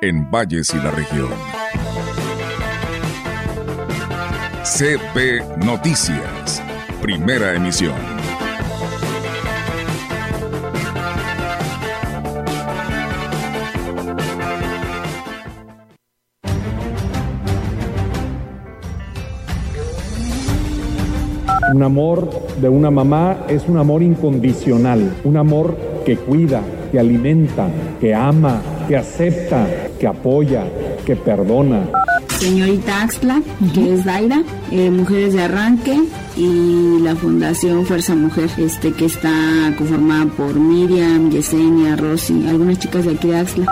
[0.00, 1.30] en Valles y la región.
[4.62, 6.62] CP Noticias,
[7.02, 7.94] primera emisión.
[21.74, 27.68] Un amor de una mamá es un amor incondicional, un amor que cuida, que alimenta,
[28.00, 29.66] que ama, que acepta,
[29.98, 30.64] que apoya,
[31.04, 31.88] que perdona.
[32.38, 33.42] Señorita Axla,
[33.74, 35.98] que es Daira, eh, Mujeres de Arranque
[36.36, 43.04] y la Fundación Fuerza Mujer, este que está conformada por Miriam, Yesenia, Rosy, algunas chicas
[43.06, 43.66] de aquí de Axla.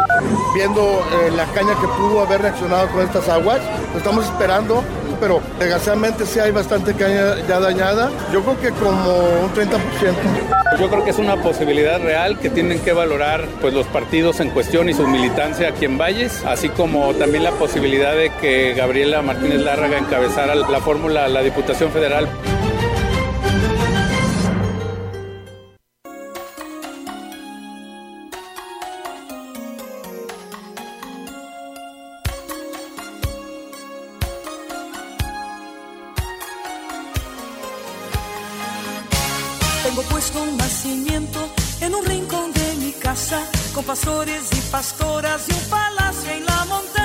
[0.52, 3.60] Viendo eh, la caña que pudo haber reaccionado con estas aguas,
[3.92, 4.82] lo estamos esperando
[5.18, 8.10] pero desgraciadamente sí hay bastante caña ya dañada.
[8.32, 10.78] Yo creo que como un 30%.
[10.78, 14.50] Yo creo que es una posibilidad real que tienen que valorar pues los partidos en
[14.50, 19.22] cuestión y su militancia aquí en Valles, así como también la posibilidad de que Gabriela
[19.22, 22.28] Martínez Lárraga encabezara la fórmula a la Diputación Federal.
[39.96, 41.48] Tengo puesto un nacimiento
[41.80, 43.42] en un rincón de mi casa,
[43.74, 46.95] con pastores y pastoras y un palacio en la montaña.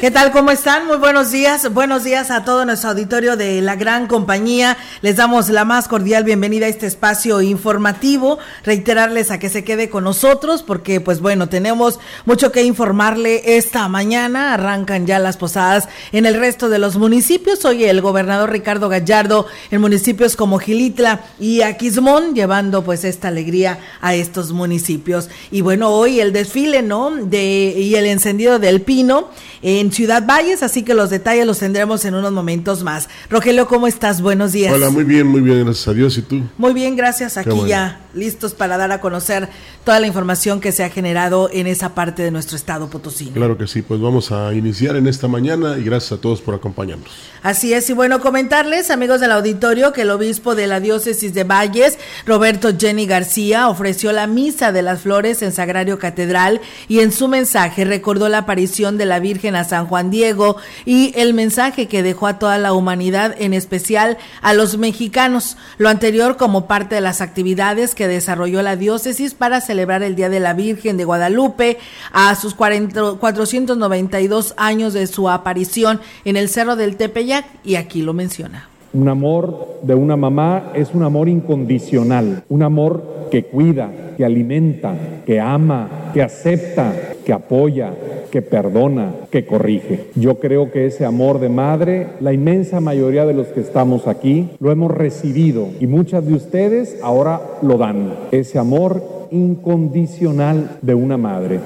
[0.00, 0.32] ¿Qué tal?
[0.32, 0.86] ¿Cómo están?
[0.86, 1.72] Muy buenos días.
[1.74, 4.78] Buenos días a todo nuestro auditorio de la gran compañía.
[5.02, 8.38] Les damos la más cordial bienvenida a este espacio informativo.
[8.64, 13.88] Reiterarles a que se quede con nosotros porque, pues bueno, tenemos mucho que informarle esta
[13.88, 14.54] mañana.
[14.54, 17.64] Arrancan ya las posadas en el resto de los municipios.
[17.66, 23.80] Hoy el gobernador Ricardo Gallardo en municipios como Gilitla y Aquismón llevando pues esta alegría
[24.00, 25.28] a estos municipios.
[25.50, 27.10] Y bueno, hoy el desfile, ¿no?
[27.10, 29.28] De, y el encendido del pino
[29.62, 33.08] en Ciudad Valles, así que los detalles los tendremos en unos momentos más.
[33.30, 34.20] Rogelio, ¿cómo estás?
[34.20, 34.72] Buenos días.
[34.72, 36.16] Hola, muy bien, muy bien, gracias a Dios.
[36.18, 36.42] ¿Y tú?
[36.56, 37.36] Muy bien, gracias.
[37.36, 37.66] Aquí bueno.
[37.66, 39.48] ya listos para dar a conocer
[39.84, 43.32] toda la información que se ha generado en esa parte de nuestro estado potosino.
[43.32, 46.54] Claro que sí, pues vamos a iniciar en esta mañana y gracias a todos por
[46.54, 47.08] acompañarnos.
[47.42, 51.44] Así es, y bueno, comentarles, amigos del auditorio, que el obispo de la diócesis de
[51.44, 57.12] Valles, Roberto Jenny García, ofreció la misa de las flores en Sagrario Catedral y en
[57.12, 61.86] su mensaje recordó la aparición de la Virgen a San Juan Diego y el mensaje
[61.86, 65.56] que dejó a toda la humanidad, en especial a los mexicanos.
[65.78, 70.28] Lo anterior como parte de las actividades que desarrolló la diócesis para celebrar el Día
[70.28, 71.78] de la Virgen de Guadalupe
[72.12, 78.02] a sus 40 492 años de su aparición en el Cerro del Tepeyac y aquí
[78.02, 78.68] lo menciona.
[78.94, 84.94] Un amor de una mamá es un amor incondicional, un amor que cuida, que alimenta,
[85.26, 86.94] que ama, que acepta,
[87.24, 87.92] que apoya,
[88.30, 90.06] que perdona, que corrige.
[90.14, 94.48] Yo creo que ese amor de madre, la inmensa mayoría de los que estamos aquí,
[94.58, 98.14] lo hemos recibido y muchas de ustedes ahora lo dan.
[98.30, 101.60] Ese amor incondicional de una madre.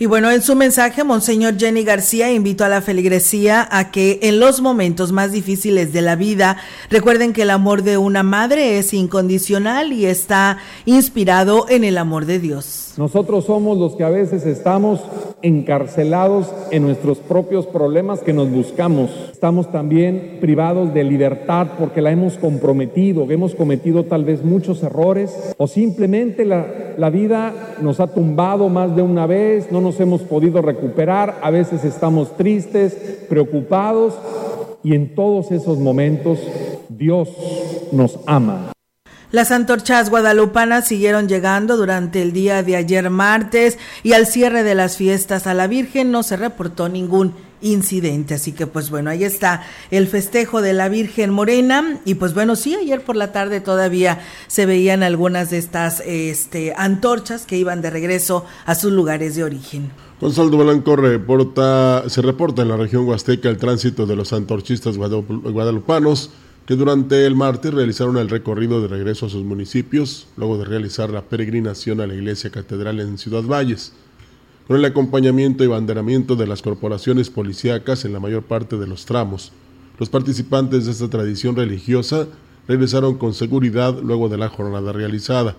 [0.00, 4.38] Y bueno, en su mensaje, Monseñor Jenny García invitó a la feligresía a que en
[4.38, 6.56] los momentos más difíciles de la vida
[6.88, 12.26] recuerden que el amor de una madre es incondicional y está inspirado en el amor
[12.26, 12.94] de Dios.
[12.96, 15.00] Nosotros somos los que a veces estamos
[15.42, 19.10] encarcelados en nuestros propios problemas que nos buscamos.
[19.30, 25.54] Estamos también privados de libertad porque la hemos comprometido, hemos cometido tal vez muchos errores
[25.58, 26.66] o simplemente la,
[26.96, 31.50] la vida nos ha tumbado más de una vez, no nos hemos podido recuperar, a
[31.50, 32.94] veces estamos tristes,
[33.28, 34.14] preocupados
[34.82, 36.38] y en todos esos momentos
[36.88, 37.28] Dios
[37.92, 38.72] nos ama.
[39.30, 44.74] Las antorchas guadalupanas siguieron llegando durante el día de ayer martes y al cierre de
[44.74, 48.34] las fiestas a la Virgen no se reportó ningún incidente.
[48.34, 52.56] Así que pues bueno, ahí está el festejo de la Virgen Morena y pues bueno,
[52.56, 57.82] sí, ayer por la tarde todavía se veían algunas de estas este, antorchas que iban
[57.82, 59.90] de regreso a sus lugares de origen.
[60.20, 65.52] Gonzalo Blanco reporta, se reporta en la región huasteca el tránsito de los antorchistas guadalup-
[65.52, 66.30] guadalupanos
[66.66, 71.08] que durante el martes realizaron el recorrido de regreso a sus municipios, luego de realizar
[71.08, 73.92] la peregrinación a la iglesia catedral en Ciudad Valles.
[74.68, 79.06] Con el acompañamiento y banderamiento de las corporaciones policíacas en la mayor parte de los
[79.06, 79.50] tramos.
[79.98, 82.28] Los participantes de esta tradición religiosa
[82.68, 85.56] regresaron con seguridad luego de la jornada realizada.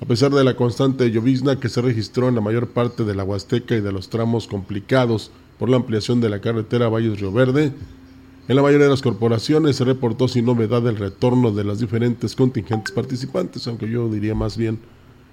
[0.00, 3.24] A pesar de la constante llovizna que se registró en la mayor parte de la
[3.24, 7.72] Huasteca y de los tramos complicados por la ampliación de la carretera Valles Río Verde,
[8.46, 12.36] en la mayoría de las corporaciones se reportó sin novedad el retorno de las diferentes
[12.36, 14.78] contingentes participantes, aunque yo diría más bien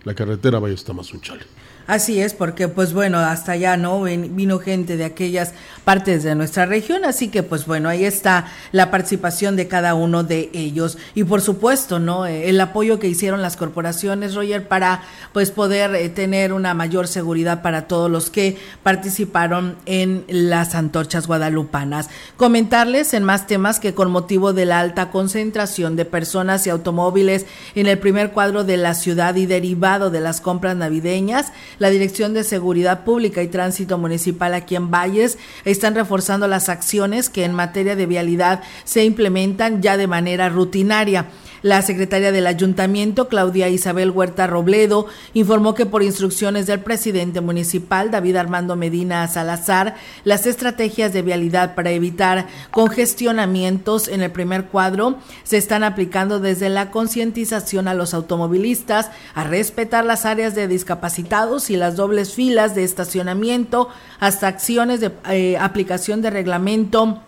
[0.04, 1.46] la carretera Valles Tamazunchale.
[1.86, 4.04] Así es, porque pues bueno, hasta allá, ¿no?
[4.04, 5.54] Vino gente de aquellas
[5.84, 10.24] partes de nuestra región, así que pues bueno, ahí está la participación de cada uno
[10.24, 10.98] de ellos.
[11.14, 12.26] Y por supuesto, ¿no?
[12.26, 15.04] Eh, el apoyo que hicieron las corporaciones, Roger, para
[15.34, 21.28] pues poder eh, tener una mayor seguridad para todos los que participaron en las antorchas
[21.28, 22.10] guadalupanas.
[22.38, 27.46] Comentarles en más temas que con motivo de la alta concentración de personas y automóviles
[27.76, 32.34] en el primer cuadro de la ciudad y derivado de las compras navideñas, la Dirección
[32.34, 37.54] de Seguridad Pública y Tránsito Municipal aquí en Valles están reforzando las acciones que en
[37.54, 41.28] materia de vialidad se implementan ya de manera rutinaria.
[41.64, 48.12] La secretaria del ayuntamiento, Claudia Isabel Huerta Robledo, informó que por instrucciones del presidente municipal,
[48.12, 49.96] David Armando Medina Salazar,
[50.26, 56.68] las estrategias de vialidad para evitar congestionamientos en el primer cuadro se están aplicando desde
[56.68, 62.76] la concientización a los automovilistas a respetar las áreas de discapacitados y las dobles filas
[62.76, 63.88] de estacionamiento
[64.20, 67.22] hasta acciones de eh, aplicación de reglamento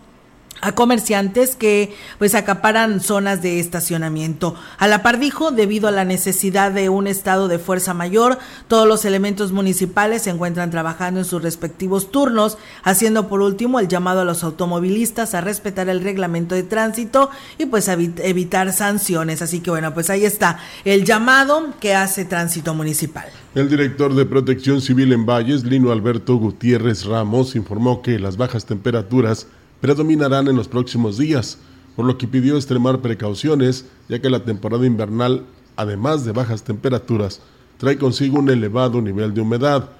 [0.60, 4.54] a comerciantes que pues acaparan zonas de estacionamiento.
[4.78, 8.38] A la par dijo, debido a la necesidad de un estado de fuerza mayor,
[8.68, 13.88] todos los elementos municipales se encuentran trabajando en sus respectivos turnos, haciendo por último el
[13.88, 19.42] llamado a los automovilistas a respetar el reglamento de tránsito y pues evitar sanciones.
[19.42, 23.26] Así que bueno, pues ahí está el llamado que hace tránsito municipal.
[23.54, 28.66] El director de Protección Civil en Valles, Lino Alberto Gutiérrez Ramos, informó que las bajas
[28.66, 29.46] temperaturas
[29.86, 31.58] predominarán en los próximos días,
[31.94, 35.44] por lo que pidió extremar precauciones, ya que la temporada invernal,
[35.76, 37.40] además de bajas temperaturas,
[37.78, 39.90] trae consigo un elevado nivel de humedad.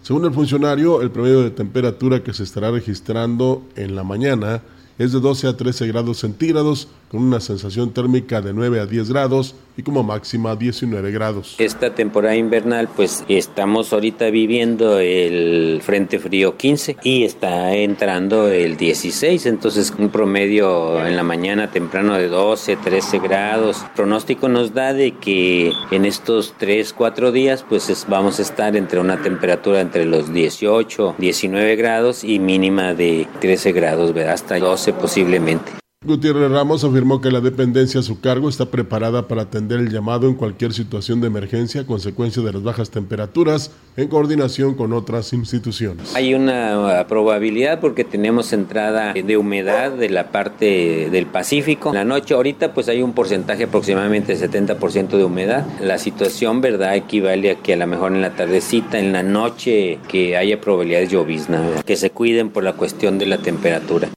[0.00, 4.62] Según el funcionario, el promedio de temperatura que se estará registrando en la mañana
[4.96, 9.10] es de 12 a 13 grados centígrados, con una sensación térmica de 9 a 10
[9.10, 11.56] grados y como máxima 19 grados.
[11.58, 18.76] Esta temporada invernal, pues estamos ahorita viviendo el Frente Frío 15 y está entrando el
[18.76, 23.82] 16, entonces un promedio en la mañana temprano de 12, 13 grados.
[23.82, 28.76] El pronóstico nos da de que en estos 3, 4 días, pues vamos a estar
[28.76, 34.34] entre una temperatura entre los 18, 19 grados y mínima de 13 grados, ¿verdad?
[34.34, 35.83] hasta 12 posiblemente.
[36.06, 40.28] Gutiérrez Ramos afirmó que la dependencia a su cargo está preparada para atender el llamado
[40.28, 45.32] en cualquier situación de emergencia a consecuencia de las bajas temperaturas en coordinación con otras
[45.32, 46.14] instituciones.
[46.14, 51.88] Hay una probabilidad porque tenemos entrada de humedad de la parte del Pacífico.
[51.88, 55.64] En la noche ahorita pues hay un porcentaje aproximadamente de 70% de humedad.
[55.80, 56.96] La situación, ¿verdad?
[56.96, 61.08] Equivale a que a lo mejor en la tardecita, en la noche, que haya probabilidades
[61.08, 64.10] de llovizna, que se cuiden por la cuestión de la temperatura.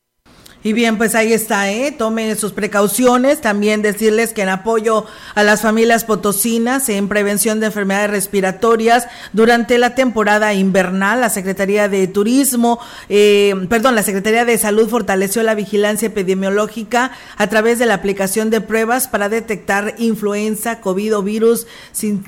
[0.64, 1.92] Y bien, pues ahí está, ¿eh?
[1.92, 3.42] Tomen sus precauciones.
[3.42, 5.06] También decirles que en apoyo
[5.36, 11.88] a las familias potosinas en prevención de enfermedades respiratorias durante la temporada invernal, la Secretaría
[11.90, 17.86] de Turismo, eh, perdón, la Secretaría de Salud fortaleció la vigilancia epidemiológica a través de
[17.86, 21.68] la aplicación de pruebas para detectar influenza, COVID o virus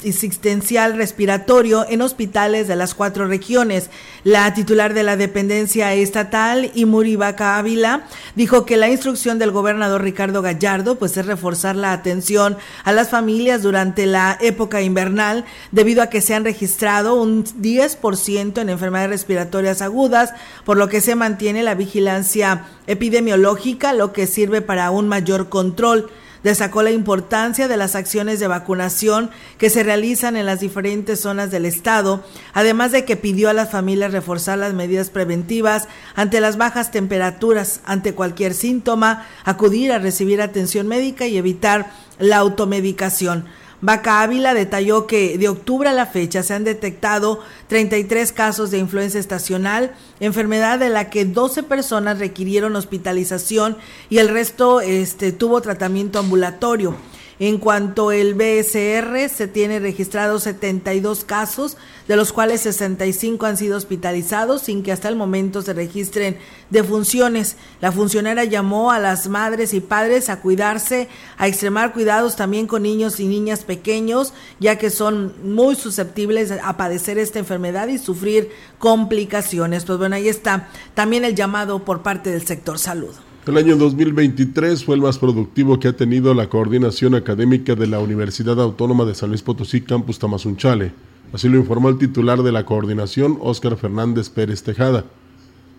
[0.04, 3.89] existencial respiratorio en hospitales de las cuatro regiones.
[4.24, 8.04] La titular de la dependencia estatal, Imuribaca Ávila,
[8.36, 13.10] dijo que la instrucción del gobernador Ricardo Gallardo pues es reforzar la atención a las
[13.10, 19.10] familias durante la época invernal debido a que se han registrado un 10% en enfermedades
[19.10, 20.34] respiratorias agudas,
[20.66, 26.10] por lo que se mantiene la vigilancia epidemiológica, lo que sirve para un mayor control.
[26.43, 31.51] Destacó la importancia de las acciones de vacunación que se realizan en las diferentes zonas
[31.51, 36.58] del estado, además de que pidió a las familias reforzar las medidas preventivas ante las
[36.58, 43.46] bajas temperaturas, ante cualquier síntoma, acudir a recibir atención médica y evitar la automedicación.
[43.82, 48.78] Vaca Ávila detalló que de octubre a la fecha se han detectado 33 casos de
[48.78, 53.78] influenza estacional, enfermedad de la que 12 personas requirieron hospitalización
[54.10, 56.96] y el resto este, tuvo tratamiento ambulatorio.
[57.41, 63.77] En cuanto al BSR, se tiene registrados 72 casos, de los cuales 65 han sido
[63.77, 66.38] hospitalizados sin que hasta el momento se registren
[66.69, 67.55] defunciones.
[67.79, 72.84] La funcionaria llamó a las madres y padres a cuidarse, a extremar cuidados también con
[72.84, 78.51] niños y niñas pequeños, ya que son muy susceptibles a padecer esta enfermedad y sufrir
[78.79, 79.86] complicaciones.
[79.86, 83.15] Pues bueno, ahí está también el llamado por parte del sector salud.
[83.50, 87.98] El año 2023 fue el más productivo que ha tenido la coordinación académica de la
[87.98, 90.91] Universidad Autónoma de San Luis Potosí, Campus Tamazunchale.
[91.34, 95.06] Así lo informó el titular de la coordinación, Óscar Fernández Pérez Tejada.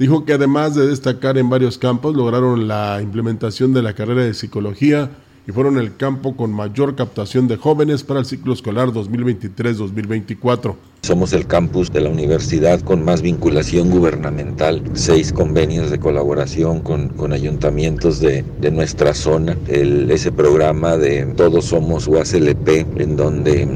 [0.01, 4.35] Dijo que además de destacar en varios campos, lograron la implementación de la carrera de
[4.35, 5.13] psicología
[5.47, 10.75] y fueron el campo con mayor captación de jóvenes para el ciclo escolar 2023-2024.
[11.03, 17.33] Somos el campus de la universidad con más vinculación gubernamental, seis convenios de colaboración con,
[17.33, 23.67] ayuntamientos de, nuestra zona, ese programa de Todos Somos UASLP, en donde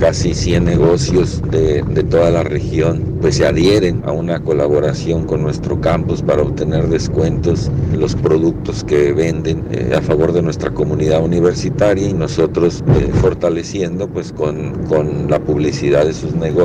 [0.00, 5.42] casi 100 negocios de, de, toda la región pues se adhieren a una colaboración con
[5.42, 10.70] nuestro campus para obtener descuentos en los productos que venden eh, a favor de nuestra
[10.70, 16.63] comunidad universitaria y nosotros eh, fortaleciendo pues con, con la publicidad de sus negocios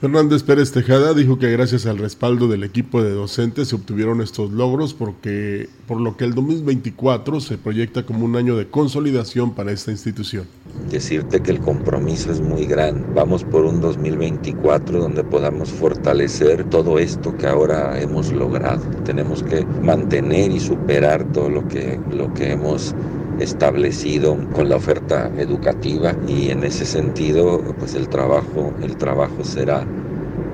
[0.00, 4.50] Fernández Pérez Tejada dijo que gracias al respaldo del equipo de docentes se obtuvieron estos
[4.50, 9.72] logros porque por lo que el 2024 se proyecta como un año de consolidación para
[9.72, 10.46] esta institución.
[10.90, 13.06] Decirte que el compromiso es muy grande.
[13.14, 18.82] Vamos por un 2024 donde podamos fortalecer todo esto que ahora hemos logrado.
[19.04, 22.94] Tenemos que mantener y superar todo lo que lo que hemos
[23.40, 29.86] establecido con la oferta educativa y en ese sentido pues el trabajo el trabajo será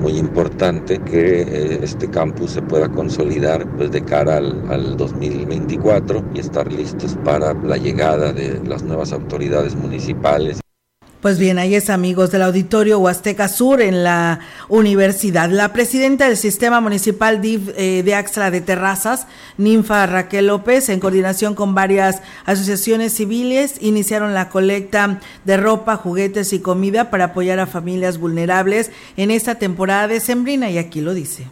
[0.01, 6.25] muy importante que eh, este campus se pueda consolidar pues de cara al, al 2024
[6.35, 10.61] y estar listos para la llegada de las nuevas autoridades municipales
[11.27, 15.51] pues bien, ahí es amigos del auditorio Huasteca Sur en la universidad.
[15.51, 19.27] La presidenta del sistema municipal eh, de Axla de Terrazas,
[19.59, 26.53] Ninfa Raquel López, en coordinación con varias asociaciones civiles, iniciaron la colecta de ropa, juguetes
[26.53, 31.13] y comida para apoyar a familias vulnerables en esta temporada de Sembrina y aquí lo
[31.13, 31.49] dice.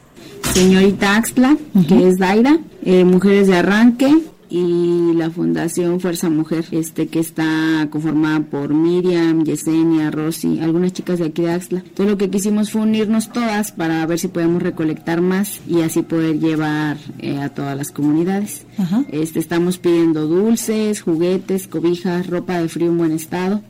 [0.52, 1.56] Señorita Axla,
[1.88, 7.88] que es Daira, eh, Mujeres de Arranque, y la Fundación Fuerza Mujer, este que está
[7.90, 11.84] conformada por Miriam, Yesenia, Rosy, algunas chicas de aquí de Axla.
[11.94, 16.02] Todo lo que quisimos fue unirnos todas para ver si podemos recolectar más y así
[16.02, 18.66] poder llevar eh, a todas las comunidades.
[19.10, 23.62] Este estamos pidiendo dulces, juguetes, cobijas, ropa de frío en buen estado.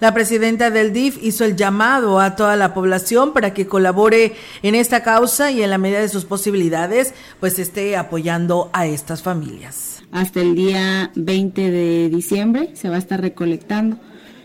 [0.00, 4.74] La presidenta del DIF hizo el llamado a toda la población para que colabore en
[4.74, 9.91] esta causa y en la medida de sus posibilidades, pues esté apoyando a estas familias
[10.12, 13.96] hasta el día 20 de diciembre se va a estar recolectando.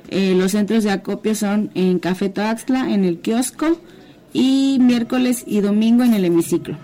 [0.09, 3.79] Eh, los centros de acopio son en Café Toaxtla, en el kiosco
[4.33, 6.77] y miércoles y domingo en el hemiciclo.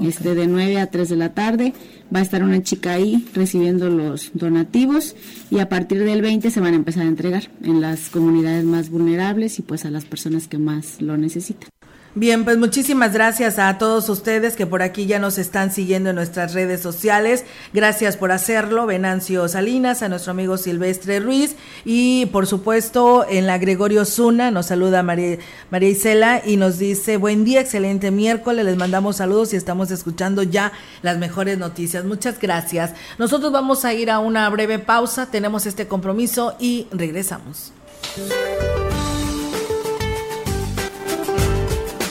[0.00, 1.74] Este de 9 a 3 de la tarde
[2.14, 5.14] va a estar una chica ahí recibiendo los donativos
[5.50, 8.88] y a partir del 20 se van a empezar a entregar en las comunidades más
[8.88, 11.68] vulnerables y pues a las personas que más lo necesitan.
[12.16, 16.16] Bien, pues muchísimas gracias a todos ustedes que por aquí ya nos están siguiendo en
[16.16, 17.44] nuestras redes sociales.
[17.72, 23.58] Gracias por hacerlo, Venancio Salinas, a nuestro amigo Silvestre Ruiz y por supuesto en la
[23.58, 25.38] Gregorio Zuna nos saluda María,
[25.70, 30.42] María Isela y nos dice buen día, excelente miércoles, les mandamos saludos y estamos escuchando
[30.42, 32.04] ya las mejores noticias.
[32.04, 32.92] Muchas gracias.
[33.18, 37.72] Nosotros vamos a ir a una breve pausa, tenemos este compromiso y regresamos.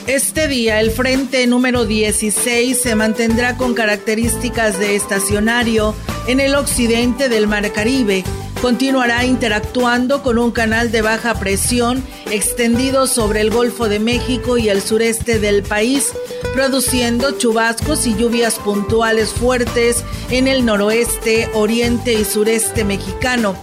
[0.10, 5.94] Este día el frente número 16 se mantendrá con características de estacionario
[6.26, 8.24] en el occidente del Mar Caribe.
[8.60, 14.70] Continuará interactuando con un canal de baja presión extendido sobre el Golfo de México y
[14.70, 16.08] el sureste del país,
[16.56, 23.56] produciendo chubascos y lluvias puntuales fuertes en el noroeste, oriente y sureste mexicano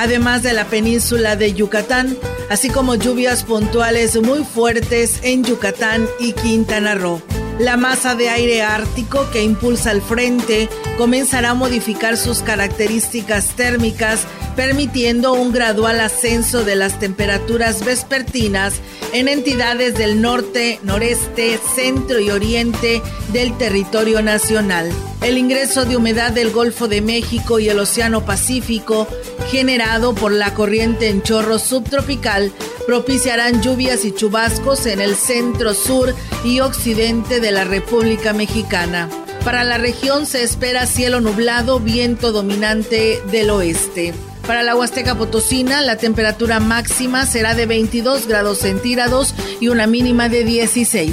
[0.00, 2.16] además de la península de Yucatán,
[2.48, 7.20] así como lluvias puntuales muy fuertes en Yucatán y Quintana Roo.
[7.58, 14.20] La masa de aire ártico que impulsa el frente comenzará a modificar sus características térmicas,
[14.56, 18.80] permitiendo un gradual ascenso de las temperaturas vespertinas
[19.12, 23.02] en entidades del norte, noreste, centro y oriente
[23.34, 24.90] del territorio nacional.
[25.22, 29.06] El ingreso de humedad del Golfo de México y el Océano Pacífico,
[29.50, 32.52] generado por la corriente en chorro subtropical,
[32.86, 39.10] propiciarán lluvias y chubascos en el centro, sur y occidente de la República Mexicana.
[39.44, 44.14] Para la región se espera cielo nublado, viento dominante del oeste.
[44.46, 50.28] Para la Huasteca Potosina, la temperatura máxima será de 22 grados centígrados y una mínima
[50.28, 51.12] de 16.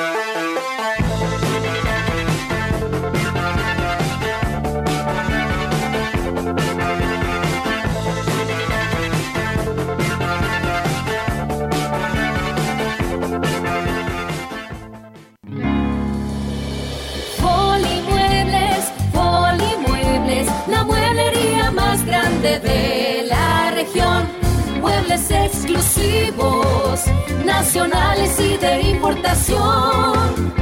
[27.45, 30.60] nacionales y de importación.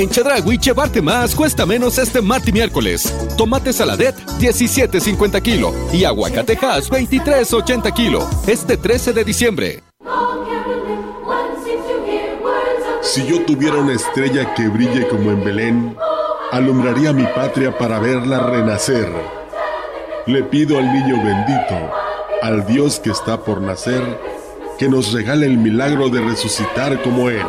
[0.00, 3.14] En Chedragui, llevarte más cuesta menos este martes y miércoles.
[3.36, 5.74] Tomate saladet, 17.50 kilo.
[5.92, 8.26] Y aguacatejas, 23.80 kilo.
[8.46, 9.82] Este 13 de diciembre.
[13.02, 15.96] Si yo tuviera una estrella que brille como en Belén,
[16.50, 19.06] alumbraría mi patria para verla renacer.
[20.24, 21.92] Le pido al niño bendito,
[22.40, 24.02] al Dios que está por nacer,
[24.78, 27.44] que nos regale el milagro de resucitar como Él,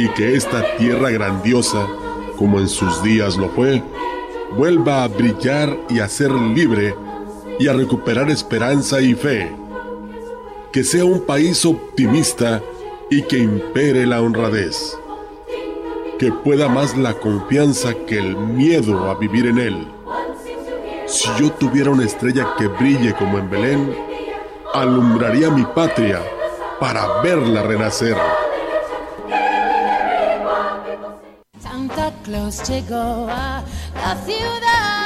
[0.00, 1.86] y que esta tierra grandiosa,
[2.38, 3.82] como en sus días lo fue,
[4.56, 6.94] vuelva a brillar y a ser libre
[7.58, 9.52] y a recuperar esperanza y fe.
[10.72, 12.62] Que sea un país optimista
[13.10, 14.96] y que impere la honradez.
[16.18, 19.88] Que pueda más la confianza que el miedo a vivir en él.
[21.06, 23.94] Si yo tuviera una estrella que brille como en Belén,
[24.72, 26.22] alumbraría mi patria
[26.78, 28.16] para verla renacer.
[32.30, 33.60] Claus llegó a
[33.96, 34.99] la ciudad.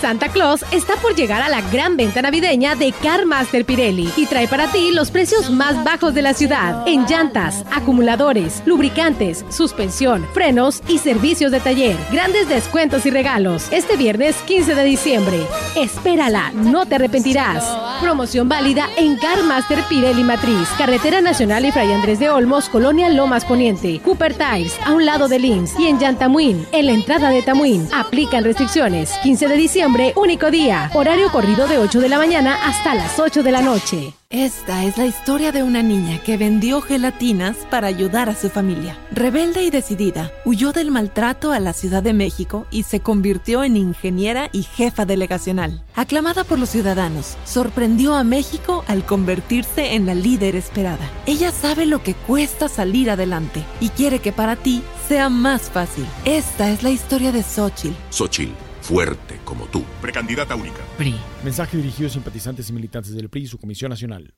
[0.00, 4.24] Santa Claus está por llegar a la gran venta navideña de Car Master Pirelli y
[4.24, 10.26] trae para ti los precios más bajos de la ciudad en llantas, acumuladores, lubricantes, suspensión,
[10.32, 11.98] frenos y servicios de taller.
[12.10, 15.38] Grandes descuentos y regalos este viernes 15 de diciembre.
[15.76, 17.62] Espérala, no te arrepentirás.
[18.00, 23.10] Promoción válida en Car Master Pirelli Matriz, Carretera Nacional y Fray Andrés de Olmos, Colonia
[23.10, 27.28] Lomas Poniente, Cooper Tires, a un lado de Lins y en Yantamuín, en la entrada
[27.28, 27.86] de Tamuín.
[27.92, 29.12] Aplican restricciones.
[29.22, 30.90] 15 de diciembre único día.
[30.94, 34.14] Horario corrido de 8 de la mañana hasta las 8 de la noche.
[34.30, 38.96] Esta es la historia de una niña que vendió gelatinas para ayudar a su familia.
[39.10, 43.76] Rebelde y decidida, huyó del maltrato a la Ciudad de México y se convirtió en
[43.76, 45.82] ingeniera y jefa delegacional.
[45.96, 51.10] Aclamada por los ciudadanos, sorprendió a México al convertirse en la líder esperada.
[51.26, 56.06] Ella sabe lo que cuesta salir adelante y quiere que para ti sea más fácil.
[56.24, 57.96] Esta es la historia de Xochitl.
[58.10, 58.52] Xochitl,
[58.90, 59.84] fuerte como tú.
[60.02, 60.80] Precandidata única.
[60.98, 61.14] PRI.
[61.44, 64.34] Mensaje dirigido a simpatizantes y militantes del PRI y su Comisión Nacional.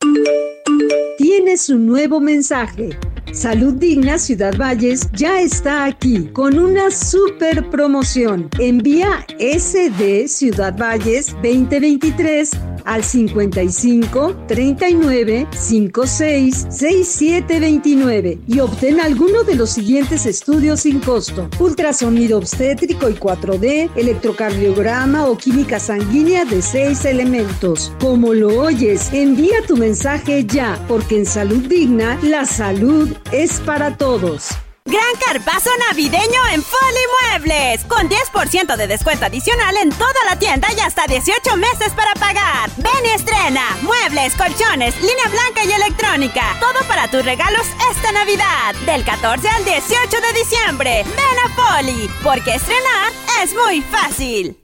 [1.17, 2.91] Tienes un nuevo mensaje.
[3.33, 8.51] Salud Digna Ciudad Valles ya está aquí con una super promoción.
[8.59, 12.51] Envía SD Ciudad Valles 2023
[12.85, 21.49] al 55 39 56 67 29 y obtén alguno de los siguientes estudios sin costo:
[21.59, 27.93] ultrasonido obstétrico y 4D, electrocardiograma o química sanguínea de 6 elementos.
[28.01, 33.97] Como lo oyes, envía tu mensaje ya, porque en Salud Digna la salud es para
[33.97, 34.51] todos.
[34.85, 40.69] Gran carpazo navideño en Foli Muebles, con 10% de descuento adicional en toda la tienda
[40.77, 42.69] y hasta 18 meses para pagar.
[42.79, 46.57] Ven y estrena muebles, colchones, línea blanca y electrónica.
[46.59, 51.05] Todo para tus regalos esta Navidad, del 14 al 18 de diciembre.
[51.05, 54.59] Ven a Foli, porque estrenar es muy fácil.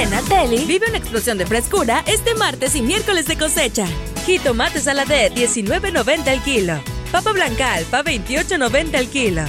[0.00, 3.86] En Ateli vive una explosión de frescura este martes y miércoles de cosecha.
[4.24, 6.80] Jitomate saladet 19.90 el kilo.
[7.12, 9.42] Papa blanca alfa 28.90 el kilo.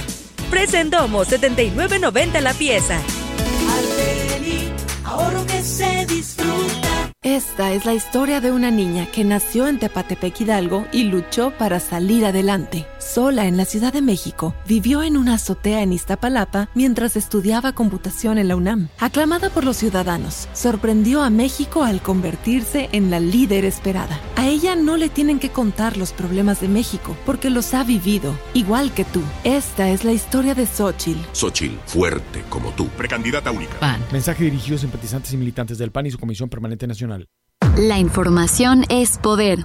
[0.50, 2.98] Fresa en domo 79.90 la pieza.
[2.98, 4.70] Ateli,
[5.04, 7.10] ahorro que se disfruta.
[7.22, 11.80] Esta es la historia de una niña que nació en Tepatepec Hidalgo y luchó para
[11.80, 12.84] salir adelante.
[13.02, 18.38] Sola en la Ciudad de México, vivió en una azotea en Iztapalapa mientras estudiaba computación
[18.38, 18.88] en la UNAM.
[18.98, 24.20] Aclamada por los ciudadanos, sorprendió a México al convertirse en la líder esperada.
[24.36, 28.34] A ella no le tienen que contar los problemas de México, porque los ha vivido,
[28.54, 29.22] igual que tú.
[29.44, 31.20] Esta es la historia de Xochitl.
[31.32, 32.88] Xochitl, fuerte como tú.
[32.96, 33.78] Precandidata única.
[33.80, 34.00] PAN.
[34.12, 37.26] Mensaje dirigido a simpatizantes y militantes del PAN y su Comisión Permanente Nacional.
[37.76, 39.64] La información es poder.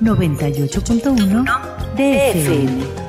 [0.00, 1.44] 98.1
[1.96, 3.08] DFM.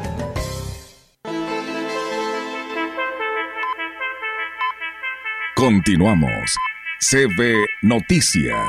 [5.55, 6.55] Continuamos.
[7.01, 8.65] CB Noticias.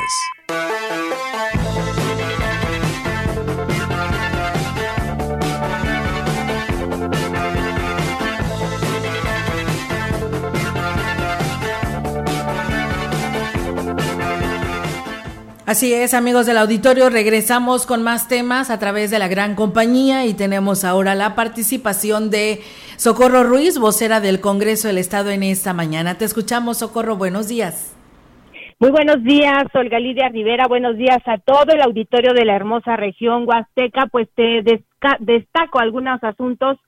[15.71, 20.27] Así es, amigos del auditorio, regresamos con más temas a través de la gran compañía
[20.27, 22.59] y tenemos ahora la participación de
[22.97, 26.19] Socorro Ruiz, vocera del Congreso del Estado en esta mañana.
[26.19, 27.97] Te escuchamos, Socorro, buenos días.
[28.81, 32.97] Muy buenos días, Olga Lidia Rivera, buenos días a todo el auditorio de la hermosa
[32.97, 34.65] región Huasteca, pues te
[35.21, 36.79] destaco algunos asuntos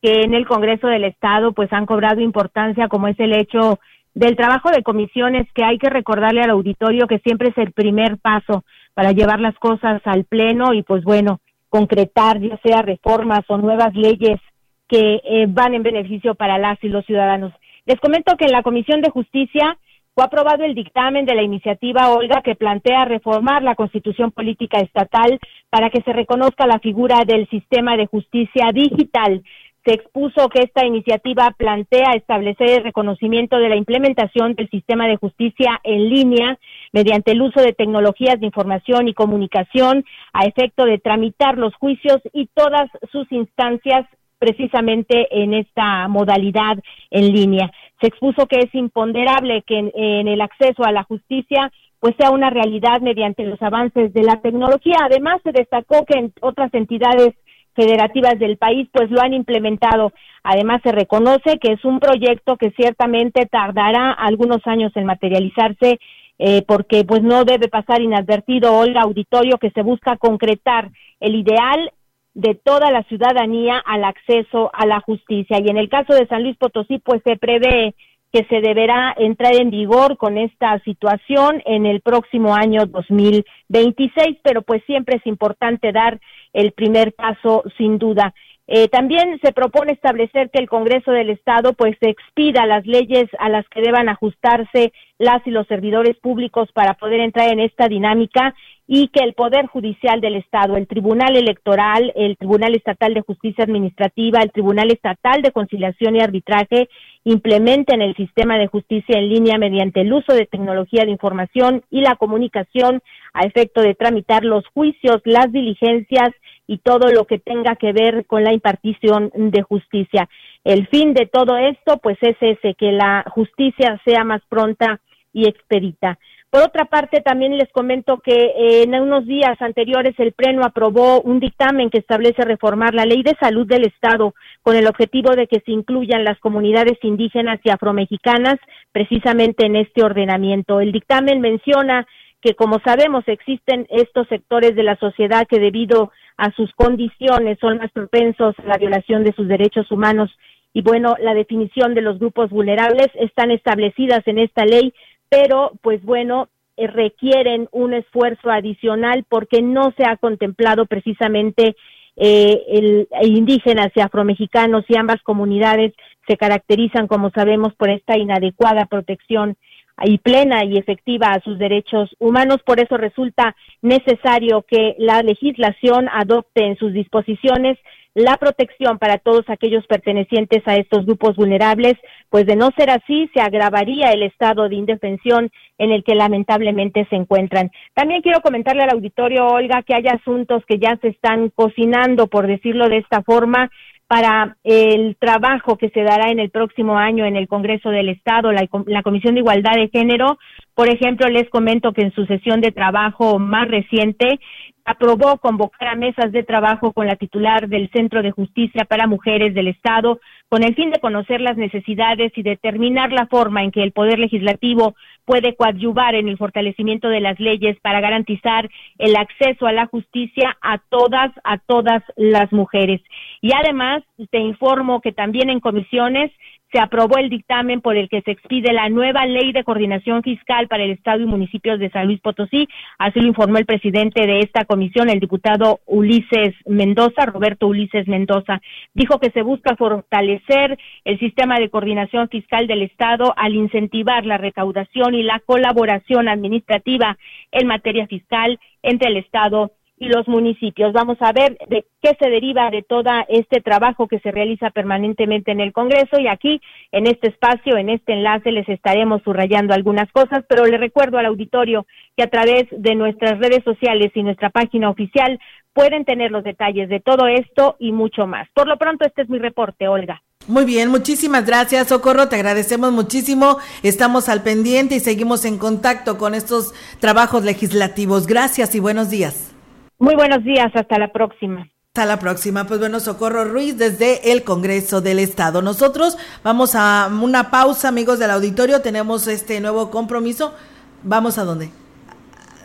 [0.00, 3.80] que en el Congreso del Estado pues han cobrado importancia, como es el hecho
[4.14, 8.18] del trabajo de comisiones que hay que recordarle al auditorio que siempre es el primer
[8.18, 13.58] paso para llevar las cosas al pleno y pues bueno, concretar ya sea reformas o
[13.58, 14.40] nuevas leyes
[14.88, 17.52] que eh, van en beneficio para las y los ciudadanos.
[17.86, 19.78] Les comento que en la Comisión de Justicia
[20.14, 25.38] fue aprobado el dictamen de la iniciativa Olga que plantea reformar la Constitución Política Estatal
[25.70, 29.44] para que se reconozca la figura del sistema de justicia digital
[29.84, 35.16] se expuso que esta iniciativa plantea establecer el reconocimiento de la implementación del sistema de
[35.16, 36.58] justicia en línea
[36.92, 42.18] mediante el uso de tecnologías de información y comunicación a efecto de tramitar los juicios
[42.32, 44.06] y todas sus instancias
[44.38, 46.78] precisamente en esta modalidad
[47.10, 47.70] en línea.
[48.00, 52.30] Se expuso que es imponderable que en, en el acceso a la justicia pues sea
[52.30, 54.98] una realidad mediante los avances de la tecnología.
[55.02, 57.34] Además, se destacó que en otras entidades
[57.74, 60.12] federativas del país pues lo han implementado.
[60.42, 65.98] Además se reconoce que es un proyecto que ciertamente tardará algunos años en materializarse
[66.38, 71.92] eh, porque pues no debe pasar inadvertido Olga Auditorio que se busca concretar el ideal
[72.34, 76.44] de toda la ciudadanía al acceso a la justicia y en el caso de San
[76.44, 77.94] Luis Potosí pues se prevé
[78.32, 84.62] que se deberá entrar en vigor con esta situación en el próximo año 2026, pero
[84.62, 86.20] pues siempre es importante dar
[86.58, 88.34] el primer paso sin duda.
[88.66, 93.48] Eh, también se propone establecer que el Congreso del Estado pues expida las leyes a
[93.48, 98.54] las que deban ajustarse las y los servidores públicos para poder entrar en esta dinámica
[98.86, 103.64] y que el Poder Judicial del Estado, el Tribunal Electoral, el Tribunal Estatal de Justicia
[103.64, 106.88] Administrativa, el Tribunal Estatal de Conciliación y Arbitraje
[107.24, 112.00] implementen el sistema de justicia en línea mediante el uso de tecnología de información y
[112.00, 116.30] la comunicación a efecto de tramitar los juicios, las diligencias
[116.68, 120.28] y todo lo que tenga que ver con la impartición de justicia.
[120.62, 125.00] El fin de todo esto, pues es ese, que la justicia sea más pronta
[125.32, 126.18] y expedita.
[126.50, 131.20] Por otra parte, también les comento que eh, en unos días anteriores el Pleno aprobó
[131.20, 135.46] un dictamen que establece reformar la Ley de Salud del Estado con el objetivo de
[135.46, 138.56] que se incluyan las comunidades indígenas y afromexicanas
[138.92, 140.80] precisamente en este ordenamiento.
[140.80, 142.06] El dictamen menciona
[142.40, 147.78] que, como sabemos, existen estos sectores de la sociedad que debido a sus condiciones son
[147.78, 150.30] más propensos a la violación de sus derechos humanos
[150.72, 154.92] y bueno, la definición de los grupos vulnerables están establecidas en esta ley,
[155.28, 161.74] pero pues bueno, eh, requieren un esfuerzo adicional porque no se ha contemplado precisamente
[162.16, 165.94] eh, el, indígenas y afromexicanos y ambas comunidades
[166.26, 169.56] se caracterizan, como sabemos, por esta inadecuada protección
[170.04, 172.58] y plena y efectiva a sus derechos humanos.
[172.64, 177.78] Por eso resulta necesario que la legislación adopte en sus disposiciones
[178.18, 181.94] la protección para todos aquellos pertenecientes a estos grupos vulnerables,
[182.30, 187.06] pues de no ser así se agravaría el estado de indefensión en el que lamentablemente
[187.10, 187.70] se encuentran.
[187.94, 192.48] También quiero comentarle al auditorio, Olga, que hay asuntos que ya se están cocinando, por
[192.48, 193.70] decirlo de esta forma,
[194.08, 198.50] para el trabajo que se dará en el próximo año en el Congreso del Estado,
[198.52, 200.38] la, Comisión de Igualdad de Género.
[200.74, 204.40] Por ejemplo, les comento que en su sesión de trabajo más reciente
[204.86, 209.52] aprobó convocar a mesas de trabajo con la titular del Centro de Justicia para Mujeres
[209.52, 210.18] del Estado
[210.48, 214.18] con el fin de conocer las necesidades y determinar la forma en que el Poder
[214.18, 214.94] Legislativo
[215.28, 220.56] puede coadyuvar en el fortalecimiento de las leyes para garantizar el acceso a la justicia
[220.62, 223.02] a todas, a todas las mujeres.
[223.42, 226.32] Y además, te informo que también en comisiones
[226.72, 230.68] se aprobó el dictamen por el que se expide la nueva ley de coordinación fiscal
[230.68, 232.68] para el Estado y municipios de San Luis Potosí.
[232.98, 238.60] Así lo informó el presidente de esta comisión, el diputado Ulises Mendoza, Roberto Ulises Mendoza.
[238.94, 244.36] Dijo que se busca fortalecer el sistema de coordinación fiscal del Estado al incentivar la
[244.36, 247.16] recaudación y la colaboración administrativa
[247.52, 250.92] en materia fiscal entre el Estado y los municipios.
[250.92, 255.52] Vamos a ver de qué se deriva de todo este trabajo que se realiza permanentemente
[255.52, 256.60] en el Congreso y aquí
[256.92, 261.26] en este espacio, en este enlace, les estaremos subrayando algunas cosas, pero le recuerdo al
[261.26, 265.38] auditorio que a través de nuestras redes sociales y nuestra página oficial
[265.72, 268.48] pueden tener los detalles de todo esto y mucho más.
[268.54, 270.22] Por lo pronto, este es mi reporte, Olga.
[270.48, 272.28] Muy bien, muchísimas gracias, Socorro.
[272.28, 273.58] Te agradecemos muchísimo.
[273.82, 278.26] Estamos al pendiente y seguimos en contacto con estos trabajos legislativos.
[278.26, 279.57] Gracias y buenos días.
[279.98, 281.68] Muy buenos días, hasta la próxima.
[281.88, 282.64] Hasta la próxima.
[282.64, 285.60] Pues bueno, Socorro Ruiz desde el Congreso del Estado.
[285.62, 288.80] Nosotros vamos a una pausa, amigos del auditorio.
[288.80, 290.54] Tenemos este nuevo compromiso.
[291.02, 291.70] ¿Vamos a dónde?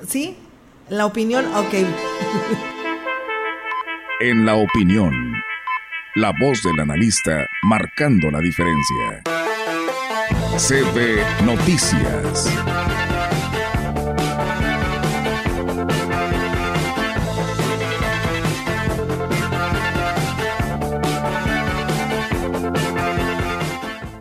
[0.07, 0.37] ¿Sí?
[0.89, 1.45] ¿La opinión?
[1.55, 1.73] Ok.
[4.19, 5.11] En la opinión,
[6.15, 9.23] la voz del analista marcando la diferencia.
[10.55, 12.47] CB Noticias.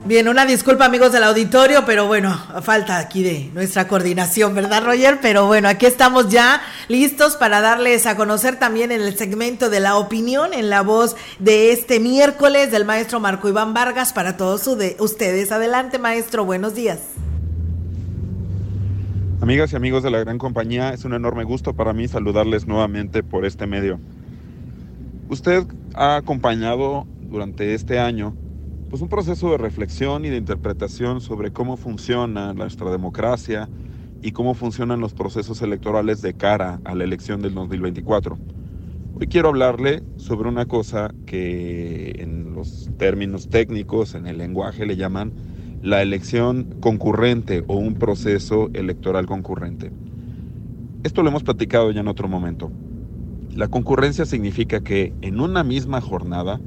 [0.04, 5.20] Bien, una disculpa amigos del auditorio, pero bueno, falta aquí de nuestra coordinación, ¿verdad Roger?
[5.22, 9.78] Pero bueno, aquí estamos ya listos para darles a conocer también en el segmento de
[9.78, 14.66] la opinión, en la voz de este miércoles del maestro Marco Iván Vargas para todos
[14.98, 15.52] ustedes.
[15.52, 16.98] Adelante maestro, buenos días.
[19.40, 23.22] Amigas y amigos de la gran compañía, es un enorme gusto para mí saludarles nuevamente
[23.22, 24.00] por este medio.
[25.28, 28.34] Usted ha acompañado durante este año
[28.92, 33.70] pues un proceso de reflexión y de interpretación sobre cómo funciona nuestra democracia
[34.20, 38.36] y cómo funcionan los procesos electorales de cara a la elección del 2024.
[39.18, 44.96] Hoy quiero hablarle sobre una cosa que en los términos técnicos, en el lenguaje, le
[44.96, 45.32] llaman
[45.80, 49.90] la elección concurrente o un proceso electoral concurrente.
[51.02, 52.70] Esto lo hemos platicado ya en otro momento.
[53.54, 56.60] La concurrencia significa que en una misma jornada,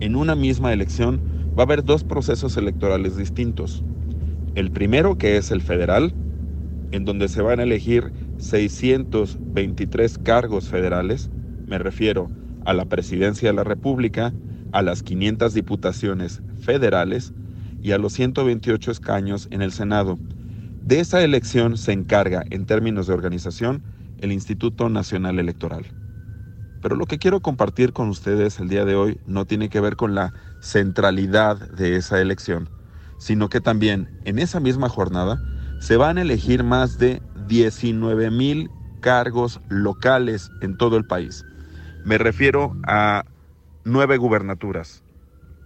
[0.00, 3.84] en una misma elección, va a haber dos procesos electorales distintos.
[4.54, 6.14] El primero, que es el federal,
[6.92, 11.30] en donde se van a elegir 623 cargos federales,
[11.66, 12.28] me refiero
[12.64, 14.32] a la presidencia de la República,
[14.72, 17.32] a las 500 diputaciones federales
[17.80, 20.18] y a los 128 escaños en el Senado.
[20.82, 23.82] De esa elección se encarga, en términos de organización,
[24.18, 25.86] el Instituto Nacional Electoral.
[26.80, 29.96] Pero lo que quiero compartir con ustedes el día de hoy no tiene que ver
[29.96, 32.70] con la centralidad de esa elección,
[33.18, 35.38] sino que también en esa misma jornada
[35.80, 41.44] se van a elegir más de 19 mil cargos locales en todo el país.
[42.04, 43.24] Me refiero a
[43.84, 45.02] nueve gubernaturas,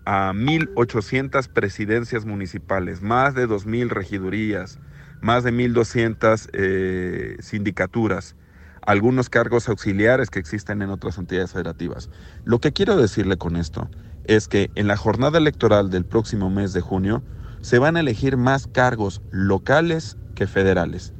[0.05, 4.79] a 1.800 presidencias municipales, más de 2.000 regidurías,
[5.20, 8.37] más de 1.200 eh, sindicaturas,
[8.86, 12.10] algunos cargos auxiliares que existen en otras entidades federativas.
[12.44, 13.90] Lo que quiero decirle con esto
[14.24, 17.24] es que en la jornada electoral del próximo mes de junio
[17.60, 21.14] se van a elegir más cargos locales que federales.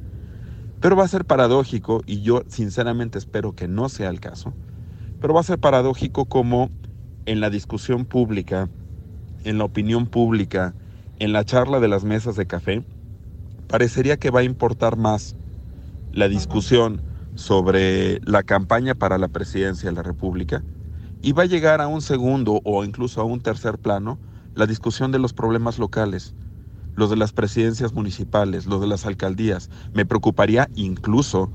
[0.79, 4.53] Pero va a ser paradójico, y yo sinceramente espero que no sea el caso,
[5.19, 6.71] pero va a ser paradójico como
[7.25, 8.69] en la discusión pública,
[9.43, 10.75] en la opinión pública,
[11.17, 12.85] en la charla de las mesas de café,
[13.67, 15.35] parecería que va a importar más
[16.11, 17.01] la discusión
[17.35, 20.65] sobre la campaña para la presidencia de la República
[21.21, 24.19] Y va a llegar a un segundo o incluso a un tercer plano
[24.55, 26.35] la discusión de los problemas locales,
[26.95, 29.69] los de las presidencias municipales, los de las alcaldías.
[29.93, 31.53] Me preocuparía incluso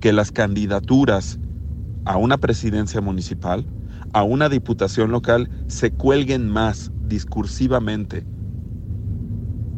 [0.00, 1.40] que las candidaturas
[2.04, 3.68] a una presidencia municipal,
[4.12, 8.28] a una diputación local, se cuelguen más discursivamente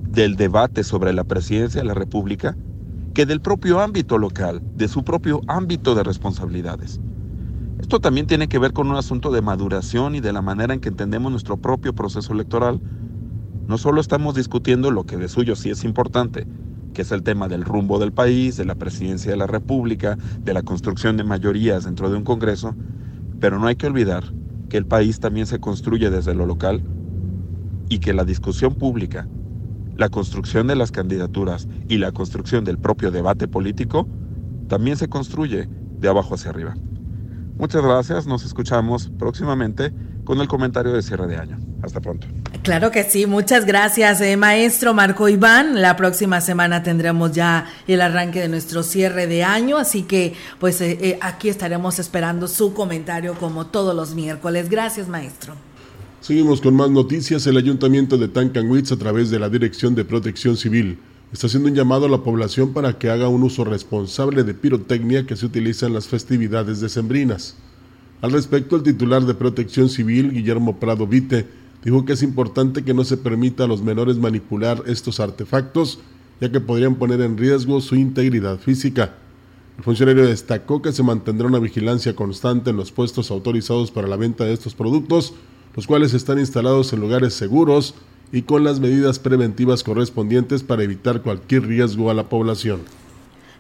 [0.03, 2.59] del debate sobre la presidencia de la República
[3.17, 7.01] que del propio ámbito local, de su propio ámbito de responsabilidades.
[7.81, 10.81] Esto también tiene que ver con un asunto de maduración y de la manera en
[10.81, 12.79] que entendemos nuestro propio proceso electoral.
[13.69, 16.47] No solo estamos discutiendo lo que de suyo sí es importante,
[16.93, 20.53] que es el tema del rumbo del país, de la presidencia de la República, de
[20.53, 22.77] la construcción de mayorías dentro de un Congreso,
[23.41, 24.25] pero no hay que olvidar
[24.69, 26.83] que el país también se construye desde lo local
[27.89, 29.27] y que la discusión pública,
[29.97, 34.09] la construcción de las candidaturas y la construcción del propio debate político
[34.69, 36.75] también se construye de abajo hacia arriba.
[37.59, 39.93] Muchas gracias, nos escuchamos próximamente
[40.25, 41.59] con el comentario de cierre de año.
[41.83, 42.27] Hasta pronto.
[42.63, 45.81] Claro que sí, muchas gracias, eh, maestro Marco Iván.
[45.81, 50.81] La próxima semana tendremos ya el arranque de nuestro cierre de año, así que pues
[50.81, 54.69] eh, eh, aquí estaremos esperando su comentario como todos los miércoles.
[54.69, 55.55] Gracias, maestro.
[56.27, 57.47] Seguimos con más noticias.
[57.47, 60.99] El ayuntamiento de Tancanwitz, a través de la Dirección de Protección Civil,
[61.33, 65.25] está haciendo un llamado a la población para que haga un uso responsable de pirotecnia
[65.25, 67.55] que se utiliza en las festividades decembrinas.
[68.23, 71.47] Al respecto, el titular de Protección Civil, Guillermo Prado Vite,
[71.85, 76.01] dijo que es importante que no se permita a los menores manipular estos artefactos,
[76.41, 79.15] ya que podrían poner en riesgo su integridad física.
[79.79, 84.17] El funcionario destacó que se mantendrá una vigilancia constante en los puestos autorizados para la
[84.17, 85.33] venta de estos productos,
[85.77, 87.95] los cuales están instalados en lugares seguros
[88.33, 92.81] y con las medidas preventivas correspondientes para evitar cualquier riesgo a la población.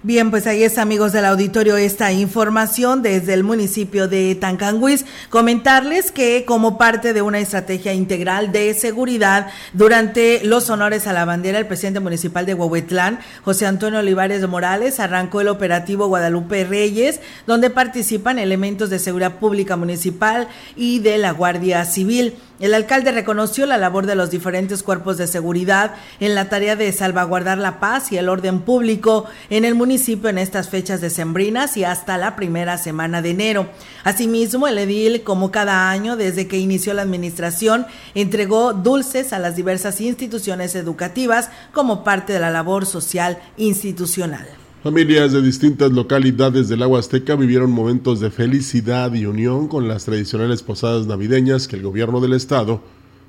[0.02, 5.06] Bien, pues ahí es, amigos del auditorio, esta información desde el municipio de Tancanguis.
[5.30, 11.24] Comentarles que como parte de una estrategia integral de seguridad, durante los honores a la
[11.24, 17.20] bandera, el presidente municipal de Huehuetlán, José Antonio Olivares Morales, arrancó el operativo Guadalupe Reyes,
[17.46, 22.34] donde participan elementos de seguridad pública municipal y de la Guardia Civil.
[22.58, 26.90] El alcalde reconoció la labor de los diferentes cuerpos de seguridad en la tarea de
[26.90, 31.84] salvaguardar la paz y el orden público en el municipio en estas fechas decembrinas y
[31.84, 33.68] hasta la primera semana de enero.
[34.04, 39.54] Asimismo, el edil, como cada año desde que inició la administración, entregó dulces a las
[39.54, 44.46] diversas instituciones educativas como parte de la labor social institucional.
[44.86, 50.04] Familias de distintas localidades del agua azteca vivieron momentos de felicidad y unión con las
[50.04, 52.82] tradicionales posadas navideñas que el gobierno del estado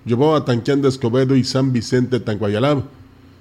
[0.05, 2.83] llevó a Tanquián de Escobedo y San Vicente Tanguayalab,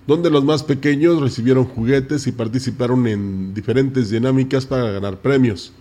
[0.06, 5.74] donde los más pequeños recibieron juguetes y participaron en diferentes dinámicas para ganar premios.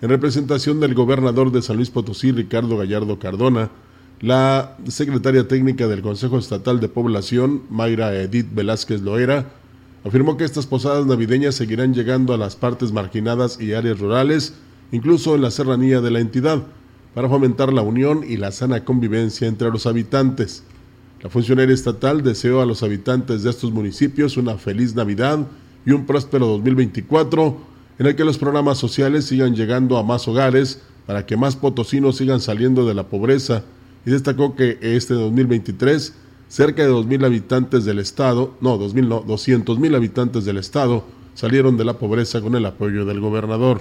[0.00, 3.70] En representación del gobernador de San Luis Potosí, Ricardo Gallardo Cardona,
[4.22, 9.50] la secretaria técnica del Consejo Estatal de Población, Mayra Edith Velázquez Loera,
[10.04, 14.52] Afirmó que estas posadas navideñas seguirán llegando a las partes marginadas y áreas rurales,
[14.92, 16.62] incluso en la serranía de la entidad,
[17.14, 20.62] para fomentar la unión y la sana convivencia entre los habitantes.
[21.22, 25.46] La funcionaria estatal deseó a los habitantes de estos municipios una feliz Navidad
[25.86, 27.56] y un próspero 2024
[27.98, 32.18] en el que los programas sociales sigan llegando a más hogares para que más potosinos
[32.18, 33.62] sigan saliendo de la pobreza
[34.04, 36.12] y destacó que este 2023
[36.54, 41.02] cerca de 2.000 habitantes del estado, no, 2000 no, 200.000 habitantes del estado
[41.34, 43.80] salieron de la pobreza con el apoyo del gobernador.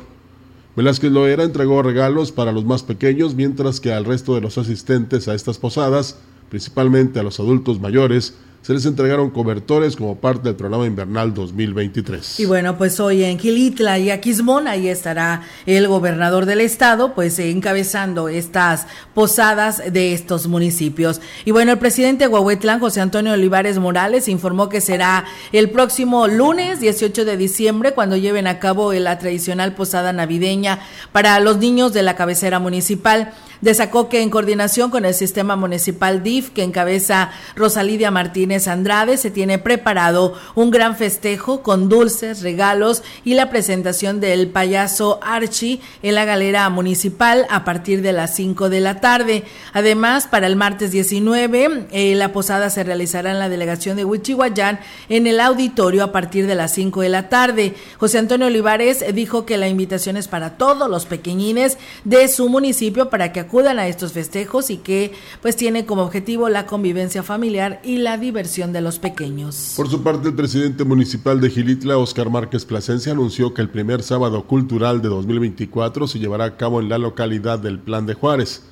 [0.76, 5.28] Velázquez Loera entregó regalos para los más pequeños, mientras que al resto de los asistentes
[5.28, 6.18] a estas posadas,
[6.50, 12.40] principalmente a los adultos mayores, se les entregaron cobertores como parte del programa invernal 2023.
[12.40, 17.38] Y bueno, pues hoy en Gilitla y Aquismón, ahí estará el gobernador del estado, pues
[17.40, 21.20] encabezando estas posadas de estos municipios.
[21.44, 26.30] Y bueno, el presidente de Huahuetlán, José Antonio Olivares Morales, informó que será el próximo
[26.30, 30.80] lunes 18 de diciembre cuando lleven a cabo la tradicional posada navideña
[31.12, 33.34] para los niños de la cabecera municipal.
[33.60, 39.32] Destacó que en coordinación con el sistema municipal DIF que encabeza Rosalidia Martínez Andrade, se
[39.32, 46.16] tiene preparado un gran festejo con dulces, regalos y la presentación del payaso Archie en
[46.16, 49.44] la galera municipal a partir de las 5 de la tarde.
[49.74, 54.80] Además, para el martes 19, eh, la posada se realizará en la delegación de Huichihuayán
[55.10, 57.74] en el auditorio a partir de las 5 de la tarde.
[57.98, 63.10] José Antonio Olivares dijo que la invitación es para todos los pequeñines de su municipio
[63.10, 65.12] para que acudan a estos festejos y que
[65.42, 68.43] pues tiene como objetivo la convivencia familiar y la diversión
[69.76, 74.04] Por su parte, el presidente municipal de Gilitla, Oscar Márquez Plasencia, anunció que el primer
[74.04, 78.64] sábado cultural de 2024 se llevará a cabo en la localidad del Plan de Juárez.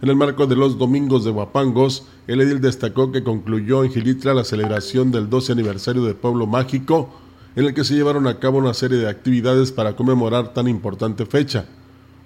[0.00, 4.34] En el marco de los Domingos de Guapangos, el edil destacó que concluyó en Gilitla
[4.34, 7.10] la celebración del 12 aniversario de Pueblo Mágico,
[7.56, 11.26] en el que se llevaron a cabo una serie de actividades para conmemorar tan importante
[11.26, 11.66] fecha.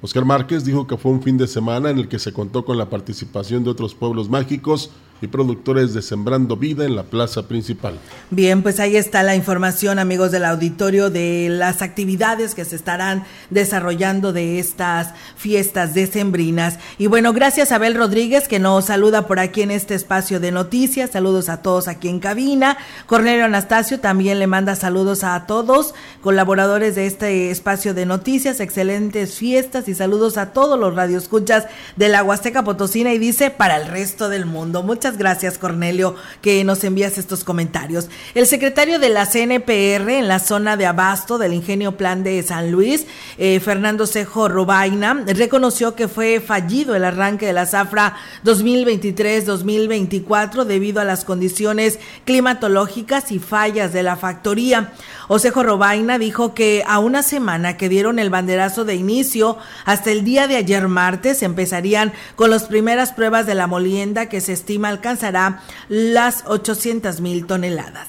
[0.03, 2.77] Oscar Márquez dijo que fue un fin de semana en el que se contó con
[2.77, 4.91] la participación de otros pueblos mágicos
[5.23, 7.99] y productores de Sembrando Vida en la plaza principal.
[8.31, 13.25] Bien, pues ahí está la información, amigos del auditorio, de las actividades que se estarán
[13.51, 16.79] desarrollando de estas fiestas decembrinas.
[16.99, 20.51] Y bueno, gracias a Abel Rodríguez que nos saluda por aquí en este espacio de
[20.51, 21.11] noticias.
[21.11, 22.77] Saludos a todos aquí en cabina.
[23.07, 28.61] Cornelio Anastasio también le manda saludos a todos, colaboradores de este espacio de noticias.
[28.61, 31.67] Excelentes fiestas y saludos a todos los radioescuchas
[31.97, 34.83] de la Huasteca Potosina y dice para el resto del mundo.
[34.83, 38.09] Muchas gracias, Cornelio, que nos envías estos comentarios.
[38.35, 42.71] El secretario de la CNPR en la zona de abasto del Ingenio Plan de San
[42.71, 43.07] Luis,
[43.39, 51.01] eh, Fernando Cejo Robaina, reconoció que fue fallido el arranque de la zafra 2023-2024 debido
[51.01, 54.93] a las condiciones climatológicas y fallas de la factoría.
[55.29, 60.25] Osejo Robaina dijo que a una semana que dieron el banderazo de inicio, hasta el
[60.25, 64.89] día de ayer martes empezarían con las primeras pruebas de la molienda que se estima
[65.03, 68.07] alcanzará las 800 mil toneladas.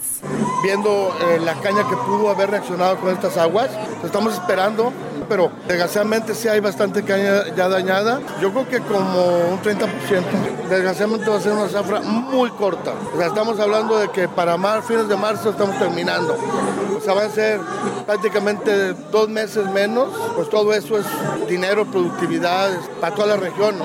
[0.62, 3.72] Viendo eh, la caña que pudo haber reaccionado con estas aguas,
[4.06, 4.94] estamos esperando,
[5.28, 8.22] pero desgraciadamente sí hay bastante caña ya dañada.
[8.40, 9.90] Yo creo que como un 30%.
[10.70, 12.94] Desgraciadamente va a ser una zafra muy corta.
[13.14, 16.38] O sea, estamos hablando de que para mar, fines de marzo estamos terminando.
[16.96, 17.60] O sea, van a ser
[18.06, 20.10] prácticamente dos meses menos.
[20.36, 21.06] Pues todo eso es
[21.50, 22.70] dinero, productividad
[23.02, 23.76] para toda la región.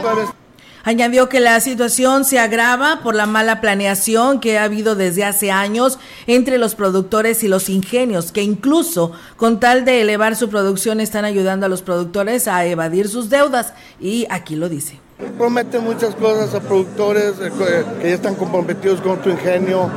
[0.84, 5.50] Añadió que la situación se agrava por la mala planeación que ha habido desde hace
[5.50, 11.00] años entre los productores y los ingenios, que incluso con tal de elevar su producción
[11.00, 13.72] están ayudando a los productores a evadir sus deudas.
[14.00, 15.07] Y aquí lo dice.
[15.36, 19.90] Prometen muchas cosas a productores eh, que ya están comprometidos con otro ingenio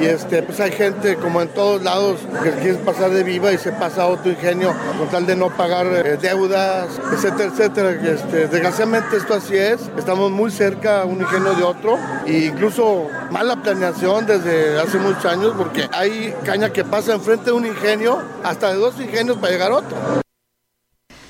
[0.00, 3.58] y este, pues hay gente como en todos lados que quiere pasar de viva y
[3.58, 7.90] se pasa a otro ingenio con tal de no pagar eh, deudas, etcétera, etcétera.
[7.90, 11.96] Este, desgraciadamente esto así es, estamos muy cerca un ingenio de otro
[12.26, 17.52] e incluso mala planeación desde hace muchos años porque hay caña que pasa enfrente de
[17.52, 20.23] un ingenio hasta de dos ingenios para llegar a otro.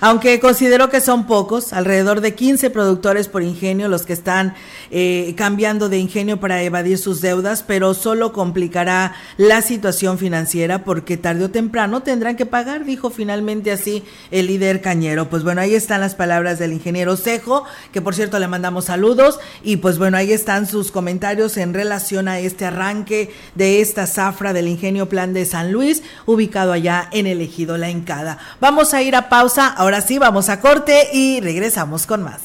[0.00, 4.54] Aunque considero que son pocos, alrededor de 15 productores por ingenio los que están
[4.90, 11.16] eh, cambiando de ingenio para evadir sus deudas, pero solo complicará la situación financiera porque
[11.16, 15.30] tarde o temprano tendrán que pagar, dijo finalmente así el líder cañero.
[15.30, 19.38] Pues bueno, ahí están las palabras del ingeniero Cejo, que por cierto le mandamos saludos
[19.62, 24.52] y pues bueno, ahí están sus comentarios en relación a este arranque de esta zafra
[24.52, 28.38] del ingenio Plan de San Luis, ubicado allá en el ejido La Encada.
[28.60, 32.40] Vamos a ir a pausa, ahora sí vamos a corte y regresamos con más.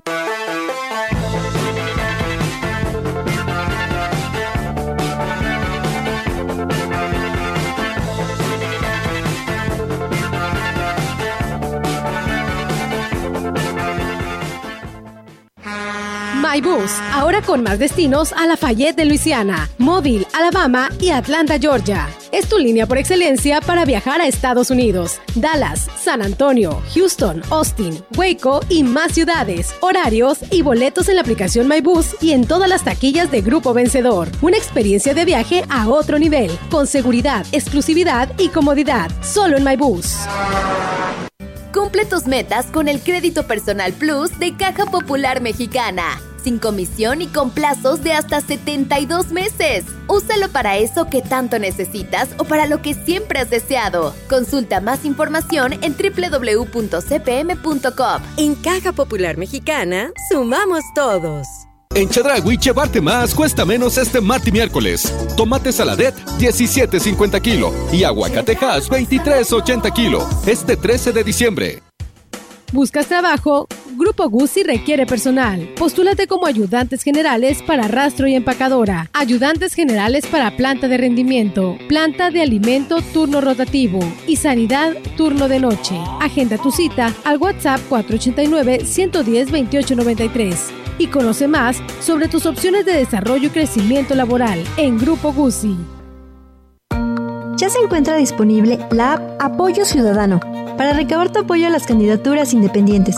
[16.52, 22.10] MyBus, ahora con más destinos a Lafayette de Luisiana, Mobile, Alabama y Atlanta, Georgia.
[22.32, 28.04] Es tu línea por excelencia para viajar a Estados Unidos, Dallas, San Antonio, Houston, Austin,
[28.18, 29.76] Waco y más ciudades.
[29.82, 34.30] Horarios y boletos en la aplicación MyBus y en todas las taquillas de Grupo Vencedor.
[34.41, 40.16] Una experiencia de viaje a otro nivel, con seguridad, exclusividad y comodidad, solo en MyBus.
[41.72, 46.20] Cumple tus metas con el crédito personal Plus de Caja Popular Mexicana.
[46.44, 49.86] Sin comisión y con plazos de hasta 72 meses.
[50.08, 54.14] Úsalo para eso que tanto necesitas o para lo que siempre has deseado.
[54.30, 56.70] Consulta más información en www.cpm.com.
[58.38, 61.48] En Caja Popular Mexicana, sumamos todos.
[61.96, 65.12] En Chedragui, llevarte más cuesta menos este martes y miércoles.
[65.36, 67.74] Tomate saladet, 17.50 kilo.
[67.92, 70.30] Y aguacatejas, 23.80 kilo.
[70.46, 71.84] Este 13 de diciembre.
[72.72, 73.68] ¿Buscas trabajo?
[74.00, 75.68] Grupo Guzzi requiere personal.
[75.78, 79.10] Postúlate como ayudantes generales para rastro y empacadora.
[79.12, 81.78] Ayudantes generales para planta de rendimiento.
[81.89, 84.00] Planta de alimento turno rotativo.
[84.26, 86.00] Y sanidad turno de noche.
[86.22, 90.56] Agenda tu cita al WhatsApp 489-110-2893.
[90.97, 95.76] Y conoce más sobre tus opciones de desarrollo y crecimiento laboral en Grupo Guzzi.
[97.58, 100.39] Ya se encuentra disponible la app Apoyo Ciudadano
[100.78, 103.18] para recabar tu apoyo a las candidaturas independientes.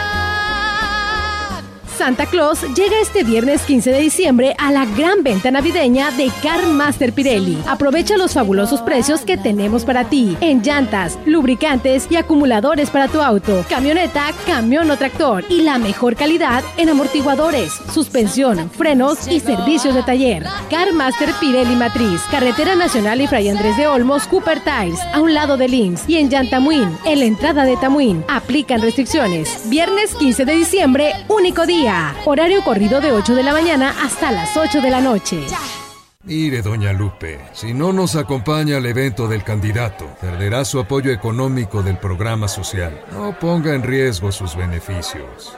[2.01, 6.65] Santa Claus llega este viernes 15 de diciembre a la gran venta navideña de Car
[6.65, 7.59] Master Pirelli.
[7.67, 13.21] Aprovecha los fabulosos precios que tenemos para ti en llantas, lubricantes y acumuladores para tu
[13.21, 19.93] auto, camioneta, camión o tractor y la mejor calidad en amortiguadores, suspensión, frenos y servicios
[19.93, 20.43] de taller.
[20.71, 25.35] Car Master Pirelli Matriz, Carretera Nacional y Fray Andrés de Olmos, Cooper Tires, a un
[25.35, 28.25] lado de Links y en Llantamuín, en la entrada de Tamuín.
[28.27, 29.69] Aplican restricciones.
[29.69, 31.90] Viernes 15 de diciembre, único día.
[32.25, 35.45] Horario corrido de 8 de la mañana hasta las 8 de la noche.
[36.23, 41.81] Mire, doña Lupe, si no nos acompaña al evento del candidato, perderá su apoyo económico
[41.81, 43.03] del programa social.
[43.11, 45.57] No ponga en riesgo sus beneficios.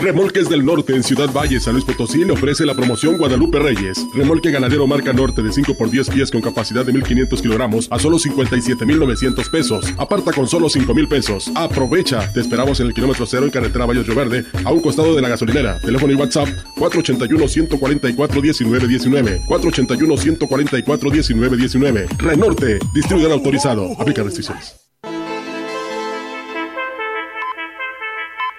[0.00, 4.06] Remolques del Norte en Ciudad Valle, San Luis Potosí le ofrece la promoción Guadalupe Reyes.
[4.14, 7.98] Remolque ganadero marca norte de 5 por 10 pies con capacidad de 1500 kilogramos a
[7.98, 9.92] solo 57,900 pesos.
[9.98, 11.50] Aparta con solo 5,000 pesos.
[11.54, 12.32] Aprovecha.
[12.32, 15.20] Te esperamos en el kilómetro cero en carretera Valles Río Verde, a un costado de
[15.20, 15.78] la gasolinera.
[15.80, 19.44] Teléfono y WhatsApp 481-144-1919.
[19.46, 22.08] 481-144-1919.
[22.16, 22.78] Renorte.
[22.94, 23.92] Distribuidor autorizado.
[23.98, 24.89] Aplica restricciones.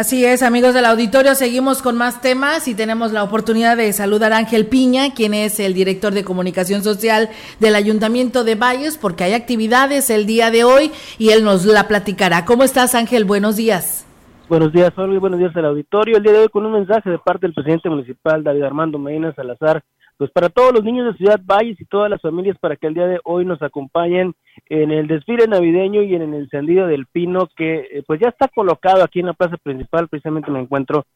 [0.00, 4.32] Así es, amigos del auditorio, seguimos con más temas y tenemos la oportunidad de saludar
[4.32, 7.28] a Ángel Piña, quien es el director de comunicación social
[7.58, 11.86] del Ayuntamiento de Valles, porque hay actividades el día de hoy y él nos la
[11.86, 12.46] platicará.
[12.46, 13.26] ¿Cómo estás, Ángel?
[13.26, 14.06] Buenos días.
[14.48, 16.16] Buenos días, Olga, y buenos días al auditorio.
[16.16, 19.34] El día de hoy con un mensaje de parte del presidente municipal, David Armando Medina
[19.34, 19.82] Salazar,
[20.16, 22.94] pues para todos los niños de Ciudad Valles y todas las familias para que el
[22.94, 24.32] día de hoy nos acompañen
[24.68, 28.48] en el desfile navideño y en el encendido del pino que eh, pues ya está
[28.48, 31.06] colocado aquí en la plaza principal, precisamente me encuentro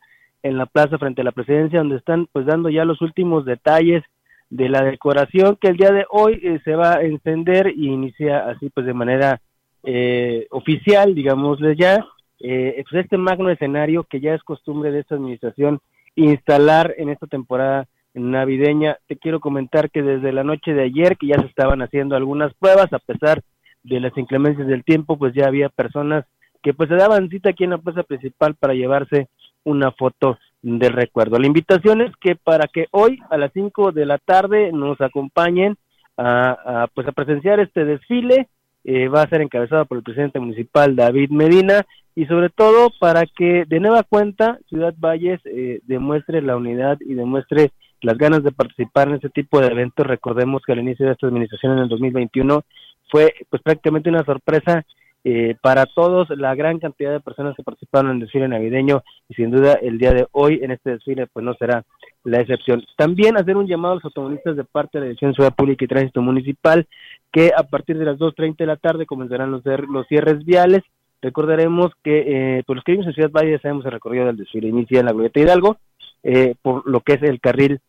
[0.42, 4.02] en la plaza frente a la presidencia donde están pues dando ya los últimos detalles
[4.50, 8.48] de la decoración que el día de hoy eh, se va a encender y inicia
[8.48, 9.40] así pues de manera
[9.82, 12.06] eh, oficial, digámosle ya,
[12.38, 15.80] pues este magno escenario que ya es costumbre de esta administración
[16.14, 18.98] instalar en esta temporada navideña.
[19.06, 22.54] Te quiero comentar que desde la noche de ayer que ya se estaban haciendo algunas
[22.54, 23.42] pruebas, a pesar
[23.82, 26.24] de las inclemencias del tiempo, pues ya había personas
[26.62, 29.28] que pues se daban cita aquí en la plaza principal para llevarse
[29.64, 31.38] una foto de recuerdo.
[31.38, 35.76] La invitación es que para que hoy a las 5 de la tarde nos acompañen
[36.16, 38.48] a, pues a presenciar este desfile,
[38.84, 41.84] eh, va a ser encabezado por el presidente municipal David Medina
[42.14, 47.14] y sobre todo para que de nueva cuenta Ciudad Valles eh, demuestre la unidad y
[47.14, 47.72] demuestre
[48.04, 50.06] las ganas de participar en este tipo de eventos.
[50.06, 52.62] Recordemos que al inicio de esta administración en el 2021
[53.10, 54.84] fue pues prácticamente una sorpresa
[55.26, 59.34] eh, para todos, la gran cantidad de personas que participaron en el desfile navideño y
[59.34, 61.82] sin duda el día de hoy en este desfile pues no será
[62.24, 62.84] la excepción.
[62.96, 65.84] También hacer un llamado a los automovilistas de parte de la Dirección de Ciudad Pública
[65.84, 66.86] y Tránsito Municipal
[67.32, 70.82] que a partir de las 2.30 de la tarde comenzarán los, los cierres viales.
[71.22, 74.36] Recordaremos que eh, por los que vimos en Ciudad Valle ya sabemos el recorrido del
[74.36, 75.78] desfile inicia en la Glorieta Hidalgo,
[76.22, 77.80] eh, por lo que es el carril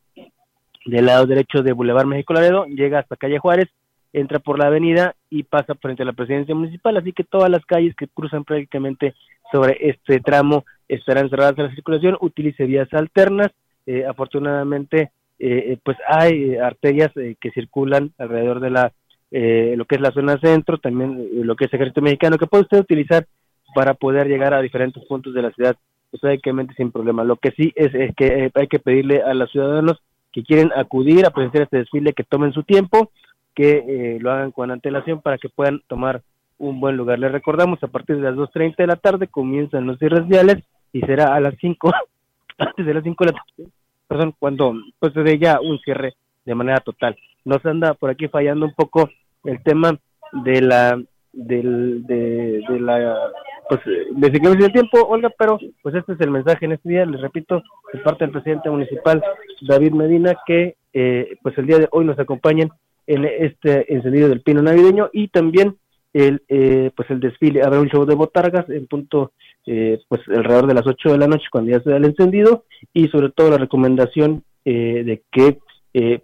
[0.86, 3.70] del lado derecho de Boulevard México Laredo, llega hasta Calle Juárez,
[4.14, 7.66] entra por la avenida y pasa frente a la presidencia municipal, así que todas las
[7.66, 9.14] calles que cruzan prácticamente
[9.52, 13.52] sobre este tramo estarán cerradas a la circulación, utilice vías alternas,
[13.86, 18.94] eh, afortunadamente eh, pues hay arterias que circulan alrededor de la
[19.32, 22.80] lo que es la zona centro, también lo que es ejército mexicano, que puede usted
[22.80, 23.28] utilizar
[23.74, 25.76] para poder llegar a diferentes puntos de la ciudad,
[26.10, 26.40] pues
[26.78, 27.26] sin problema.
[27.26, 30.02] Lo que sí es, es que hay que pedirle a los ciudadanos
[30.36, 33.10] que quieren acudir a presenciar este desfile que tomen su tiempo,
[33.56, 36.24] que eh, lo hagan con antelación para que puedan tomar
[36.58, 37.20] un buen lugar.
[37.20, 40.58] Les recordamos, a partir de las 2.30 de la tarde comienzan los cierres viales
[40.92, 41.90] y será a las 5,
[42.58, 43.72] antes de las 5 de la tarde,
[44.10, 47.16] perdón, cuando pues se dé ya un cierre de manera total.
[47.46, 49.10] Nos anda por aquí fallando un poco
[49.46, 49.98] el tema
[50.44, 53.32] de la del, de, de la
[53.68, 57.06] pues desde que el tiempo, Olga, pero pues este es el mensaje en este día,
[57.06, 59.24] les repito, de parte del presidente municipal
[59.62, 62.70] David Medina, que eh, pues el día de hoy nos acompañen
[63.08, 65.78] en este encendido del pino navideño y también
[66.14, 69.32] el eh, pues el desfile, habrá un show de botargas en punto
[69.66, 72.64] eh, pues alrededor de las 8 de la noche cuando ya se da el encendido
[72.94, 75.60] y sobre todo la recomendación de que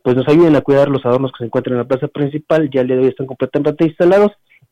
[0.02, 2.82] pues nos ayuden a cuidar los adornos que se encuentran en la plaza principal, ya
[2.82, 4.32] el día de hoy están completamente instalados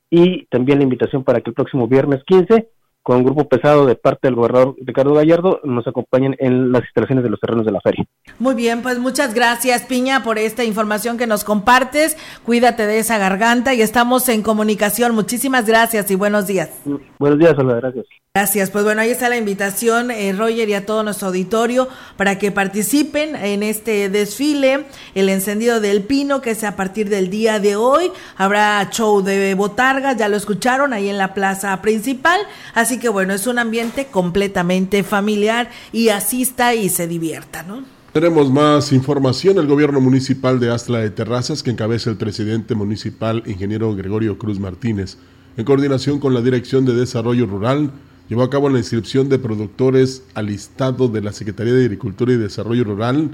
[0.09, 2.67] y también la invitación para que el próximo viernes 15
[3.03, 7.23] con un grupo pesado de parte del gobernador Ricardo Gallardo nos acompañen en las instalaciones
[7.23, 8.05] de los terrenos de la feria.
[8.37, 12.17] Muy bien, pues muchas gracias Piña por esta información que nos compartes.
[12.45, 15.15] Cuídate de esa garganta y estamos en comunicación.
[15.15, 16.69] Muchísimas gracias y buenos días.
[17.17, 18.05] Buenos días, hola, gracias.
[18.35, 18.69] Gracias.
[18.69, 22.51] Pues bueno, ahí está la invitación, eh, Roger, y a todo nuestro auditorio para que
[22.51, 27.75] participen en este desfile, el encendido del pino, que es a partir del día de
[27.75, 28.11] hoy.
[28.37, 32.39] Habrá show de botargas, ya lo escucharon, ahí en la plaza principal.
[32.75, 37.83] Así que bueno, es un ambiente completamente familiar y asista y se divierta, ¿no?
[38.13, 39.57] Tenemos más información.
[39.57, 44.59] El gobierno municipal de Astla de Terrazas, que encabeza el presidente municipal, ingeniero Gregorio Cruz
[44.59, 45.17] Martínez,
[45.57, 47.91] en coordinación con la Dirección de Desarrollo Rural,
[48.29, 52.37] llevó a cabo la inscripción de productores al listado de la Secretaría de Agricultura y
[52.37, 53.31] Desarrollo Rural,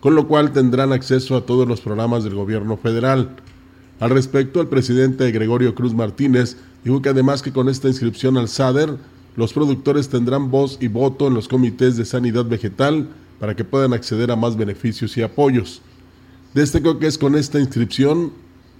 [0.00, 3.36] con lo cual tendrán acceso a todos los programas del gobierno federal.
[3.98, 8.48] Al respecto, el presidente Gregorio Cruz Martínez dijo que además que con esta inscripción al
[8.48, 8.96] SADER,
[9.34, 13.08] los productores tendrán voz y voto en los comités de sanidad vegetal
[13.40, 15.82] para que puedan acceder a más beneficios y apoyos.
[16.54, 18.32] Destacó que es con esta inscripción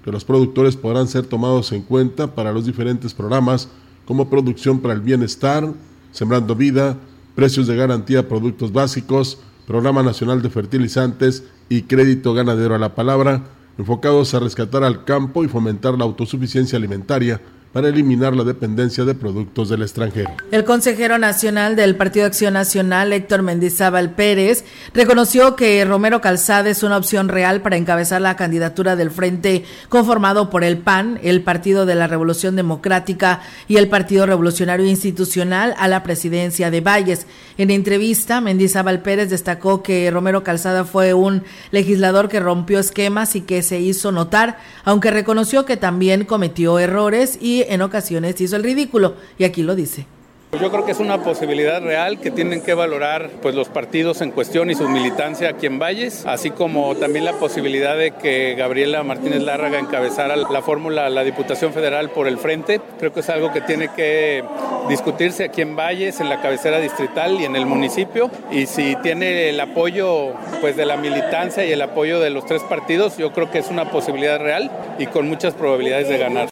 [0.05, 3.69] que los productores podrán ser tomados en cuenta para los diferentes programas
[4.09, 5.71] como producción para el bienestar,
[6.13, 6.97] sembrando vida,
[7.35, 13.45] precios de garantía productos básicos, Programa Nacional de Fertilizantes y Crédito Ganadero a la Palabra,
[13.77, 17.43] enfocados a rescatar al campo y fomentar la autosuficiencia alimentaria
[17.73, 20.31] para eliminar la dependencia de productos del extranjero.
[20.51, 24.65] El consejero nacional del Partido Acción Nacional, Héctor Mendizábal Pérez,
[24.95, 30.51] reconoció que Romero Calzada es una opción real para encabezar la candidatura del frente conformado
[30.51, 35.89] por el PAN, el Partido de la Revolución Democrática y el Partido Revolucionario Institucional a
[35.89, 37.27] la presidencia de Valles.
[37.59, 43.43] En entrevista, Mendizábal Pérez destacó que Romero Calzada fue un legislador que rompió esquemas y
[43.43, 48.63] que se hizo notar, aunque reconoció que también cometió errores y en ocasiones hizo el
[48.63, 50.07] ridículo, y aquí lo dice.
[50.53, 54.31] Yo creo que es una posibilidad real que tienen que valorar pues, los partidos en
[54.31, 59.03] cuestión y su militancia aquí en Valles, así como también la posibilidad de que Gabriela
[59.03, 62.81] Martínez Lárraga encabezara la fórmula, la Diputación Federal por el frente.
[62.99, 64.43] Creo que es algo que tiene que
[64.89, 68.31] discutirse aquí en Valles, en la cabecera distrital y en el municipio.
[68.51, 70.33] Y si tiene el apoyo
[70.63, 73.69] pues, de la militancia y el apoyo de los tres partidos, yo creo que es
[73.69, 76.49] una posibilidad real y con muchas probabilidades de ganar.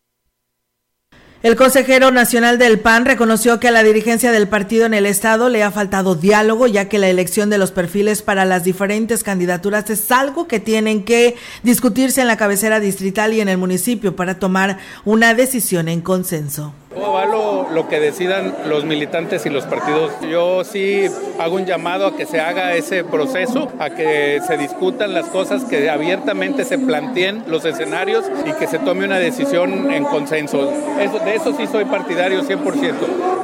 [1.47, 5.49] El consejero nacional del PAN reconoció que a la dirigencia del partido en el estado
[5.49, 9.89] le ha faltado diálogo, ya que la elección de los perfiles para las diferentes candidaturas
[9.89, 14.41] es algo que tienen que discutirse en la cabecera distrital y en el municipio para
[14.41, 16.75] tomar una decisión en consenso.
[17.05, 20.13] Avalo lo que decidan los militantes y los partidos.
[20.29, 21.07] Yo sí
[21.39, 25.65] hago un llamado a que se haga ese proceso, a que se discutan las cosas,
[25.65, 30.73] que abiertamente se planteen los escenarios y que se tome una decisión en consenso.
[31.01, 32.95] Eso, de eso sí soy partidario 100%.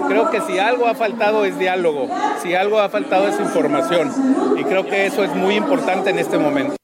[0.08, 2.08] Creo que si algo ha faltado es diálogo,
[2.42, 4.10] si algo ha faltado es información
[4.58, 6.81] y creo que eso es muy importante en este momento.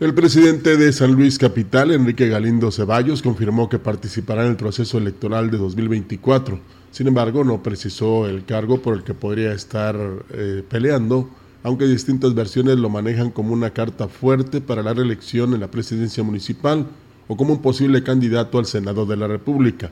[0.00, 4.96] El presidente de San Luis Capital, Enrique Galindo Ceballos, confirmó que participará en el proceso
[4.96, 6.58] electoral de 2024.
[6.90, 9.94] Sin embargo, no precisó el cargo por el que podría estar
[10.30, 11.28] eh, peleando,
[11.62, 16.22] aunque distintas versiones lo manejan como una carta fuerte para la reelección en la presidencia
[16.22, 16.86] municipal
[17.28, 19.90] o como un posible candidato al Senado de la República.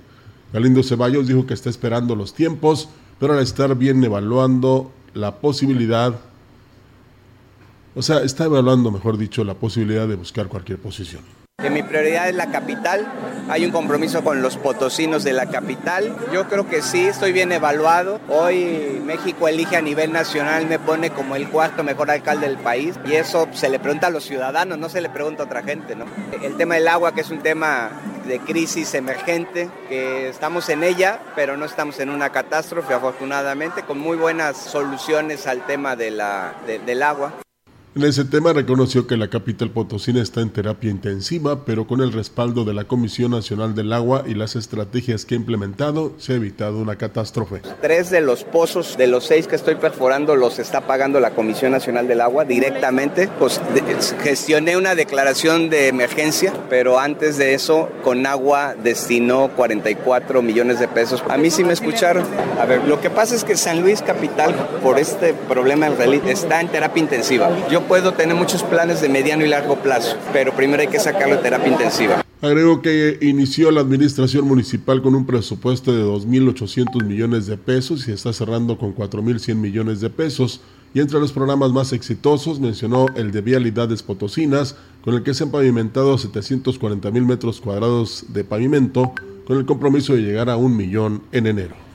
[0.55, 2.89] Galindo Ceballos dijo que está esperando los tiempos,
[3.21, 6.19] pero al estar bien evaluando la posibilidad
[7.99, 11.21] o sea, está evaluando, mejor dicho, la posibilidad de buscar cualquier posición.
[11.61, 13.13] Que mi prioridad es la capital,
[13.49, 16.17] hay un compromiso con los potosinos de la capital.
[16.33, 18.21] Yo creo que sí, estoy bien evaluado.
[18.29, 22.95] Hoy México elige a nivel nacional, me pone como el cuarto mejor alcalde del país
[23.05, 25.97] y eso se le pregunta a los ciudadanos, no se le pregunta a otra gente.
[25.97, 26.05] ¿no?
[26.41, 27.91] El tema del agua, que es un tema
[28.29, 33.99] de crisis emergente, que estamos en ella, pero no estamos en una catástrofe, afortunadamente, con
[33.99, 36.21] muy buenas soluciones al tema del
[37.03, 37.33] agua.
[37.99, 42.13] En ese tema reconoció que la capital potosina está en terapia intensiva, pero con el
[42.13, 46.37] respaldo de la Comisión Nacional del Agua y las estrategias que ha implementado, se ha
[46.37, 47.61] evitado una catástrofe.
[47.83, 51.73] Tres de los pozos de los seis que estoy perforando los está pagando la Comisión
[51.73, 53.29] Nacional del Agua directamente.
[53.37, 53.61] Pues,
[54.23, 60.87] gestioné una declaración de emergencia, pero antes de eso, con agua destinó 44 millones de
[60.87, 61.25] pesos.
[61.29, 62.25] A mí sí me escucharon.
[62.61, 66.29] A ver, lo que pasa es que San Luis Capital, por este problema en realidad,
[66.29, 67.51] está en terapia intensiva.
[67.69, 71.37] Yo puedo tener muchos planes de mediano y largo plazo, pero primero hay que sacarlo
[71.37, 72.23] de terapia intensiva.
[72.41, 78.13] Agregó que inició la administración municipal con un presupuesto de 2.800 millones de pesos y
[78.13, 80.61] está cerrando con 4.100 millones de pesos.
[80.95, 85.45] Y entre los programas más exitosos mencionó el de Vialidades Potosinas, con el que se
[85.45, 89.13] han pavimentado 740 mil metros cuadrados de pavimento,
[89.47, 91.88] con el compromiso de llegar a un millón en enero.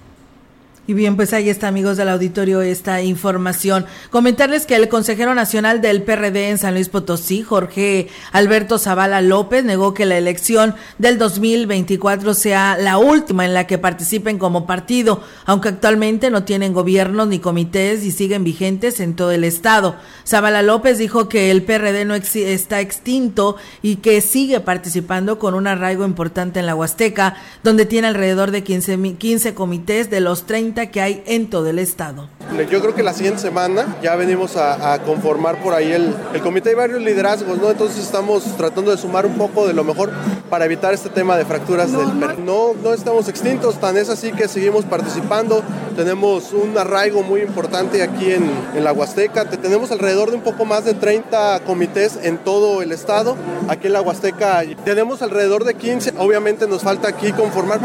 [0.86, 3.86] Y bien, pues ahí está, amigos del auditorio, esta información.
[4.09, 9.63] Comentarles que el consejero nacional del PRD en San Luis Potosí, Jorge Alberto Zavala López,
[9.63, 15.23] negó que la elección del 2024 sea la última en la que participen como partido,
[15.45, 19.95] aunque actualmente no tienen gobiernos ni comités y siguen vigentes en todo el estado.
[20.27, 25.65] Zavala López dijo que el PRD no está extinto y que sigue participando con un
[25.65, 30.72] arraigo importante en la Huasteca, donde tiene alrededor de 15, 15 comités de los 30
[30.74, 32.30] que hay en todo el estado.
[32.69, 36.69] Yo creo que la siguiente semana ya venimos a, conformar por ahí el, el comité
[36.69, 37.71] de varios liderazgos, ¿no?
[37.71, 40.11] Entonces estamos tratando de sumar un poco de lo mejor
[40.49, 44.32] para evitar este tema de fracturas no, del no, no estamos extintos, tan es así
[44.34, 45.63] que seguimos participando.
[45.95, 49.45] Tenemos un arraigo muy importante aquí en, en la Huasteca.
[49.45, 53.36] Tenemos alrededor de un poco más de 30 comités en todo el estado.
[53.67, 56.13] Aquí en la Huasteca tenemos alrededor de 15.
[56.17, 57.80] Obviamente nos falta aquí conformar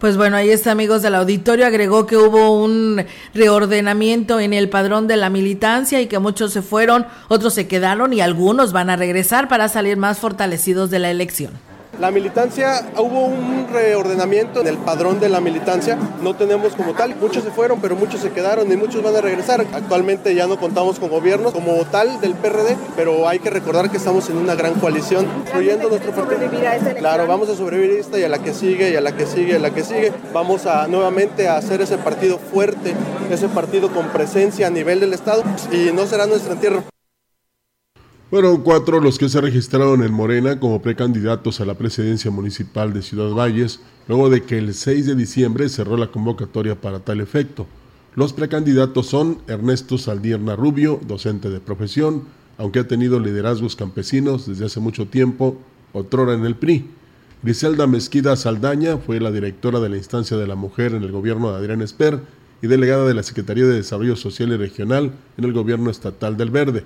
[0.00, 1.66] pues bueno, ahí está, amigos del auditorio.
[1.66, 6.62] Agregó que hubo un reordenamiento en el padrón de la militancia y que muchos se
[6.62, 11.10] fueron, otros se quedaron y algunos van a regresar para salir más fortalecidos de la
[11.10, 11.69] elección.
[12.00, 17.14] La militancia, hubo un reordenamiento en el padrón de la militancia, no tenemos como tal,
[17.16, 19.66] muchos se fueron, pero muchos se quedaron y muchos van a regresar.
[19.74, 23.98] Actualmente ya no contamos con gobiernos como tal del PRD, pero hay que recordar que
[23.98, 26.40] estamos en una gran coalición, incluyendo nuestro partido.
[26.96, 29.26] Claro, vamos a sobrevivir a esta y a la que sigue y a la que
[29.26, 30.10] sigue y a la que sigue.
[30.32, 32.94] Vamos a nuevamente a hacer ese partido fuerte,
[33.30, 36.82] ese partido con presencia a nivel del Estado y no será nuestra tierra.
[38.30, 43.02] Fueron cuatro los que se registraron en Morena como precandidatos a la presidencia municipal de
[43.02, 47.66] Ciudad Valles, luego de que el 6 de diciembre cerró la convocatoria para tal efecto.
[48.14, 52.22] Los precandidatos son Ernesto Saldierna Rubio, docente de profesión,
[52.56, 55.58] aunque ha tenido liderazgos campesinos desde hace mucho tiempo,
[55.92, 56.88] otrora en el PRI.
[57.42, 61.50] Griselda Mezquida Saldaña fue la directora de la instancia de la mujer en el gobierno
[61.50, 62.20] de Adrián Esper
[62.62, 66.50] y delegada de la Secretaría de Desarrollo Social y Regional en el gobierno estatal del
[66.50, 66.84] Verde.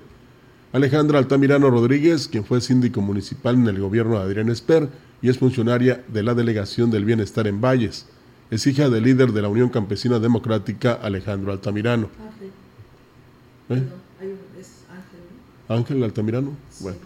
[0.75, 4.89] Alejandra Altamirano Rodríguez, quien fue síndico municipal en el gobierno de Adrián Esper
[5.21, 8.07] y es funcionaria de la Delegación del Bienestar en Valles.
[8.51, 12.09] Es hija del líder de la Unión Campesina Democrática, Alejandro Altamirano.
[13.69, 13.83] ¿Eh?
[15.69, 16.51] Ángel Altamirano.
[16.81, 16.97] Bueno,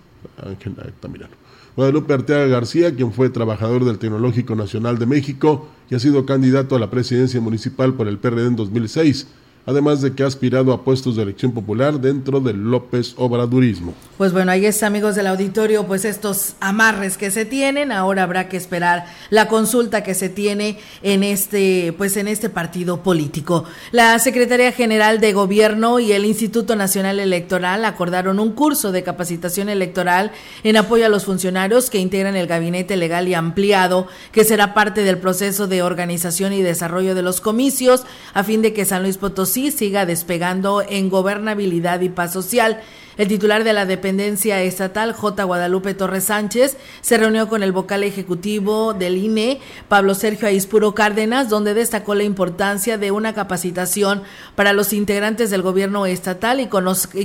[0.43, 1.35] Ángel Altamirano.
[1.75, 6.75] Guadalupe Arteaga García, quien fue trabajador del Tecnológico Nacional de México y ha sido candidato
[6.75, 9.27] a la presidencia municipal por el PRD en 2006
[9.65, 13.93] además de que ha aspirado a puestos de elección popular dentro del López Obradurismo.
[14.17, 18.49] Pues bueno, ahí está, amigos del auditorio, pues estos amarres que se tienen, ahora habrá
[18.49, 23.65] que esperar la consulta que se tiene en este, pues en este partido político.
[23.91, 29.69] La Secretaría General de Gobierno y el Instituto Nacional Electoral acordaron un curso de capacitación
[29.69, 30.31] electoral
[30.63, 35.03] en apoyo a los funcionarios que integran el gabinete legal y ampliado, que será parte
[35.03, 38.03] del proceso de organización y desarrollo de los comicios,
[38.33, 42.81] a fin de que San Luis Potosí siga despegando en gobernabilidad y paz social.
[43.19, 45.43] El titular de la dependencia estatal, J.
[45.43, 49.59] Guadalupe Torres Sánchez, se reunió con el vocal ejecutivo del INE,
[49.89, 54.23] Pablo Sergio Aispuro Cárdenas, donde destacó la importancia de una capacitación
[54.55, 56.67] para los integrantes del gobierno estatal y,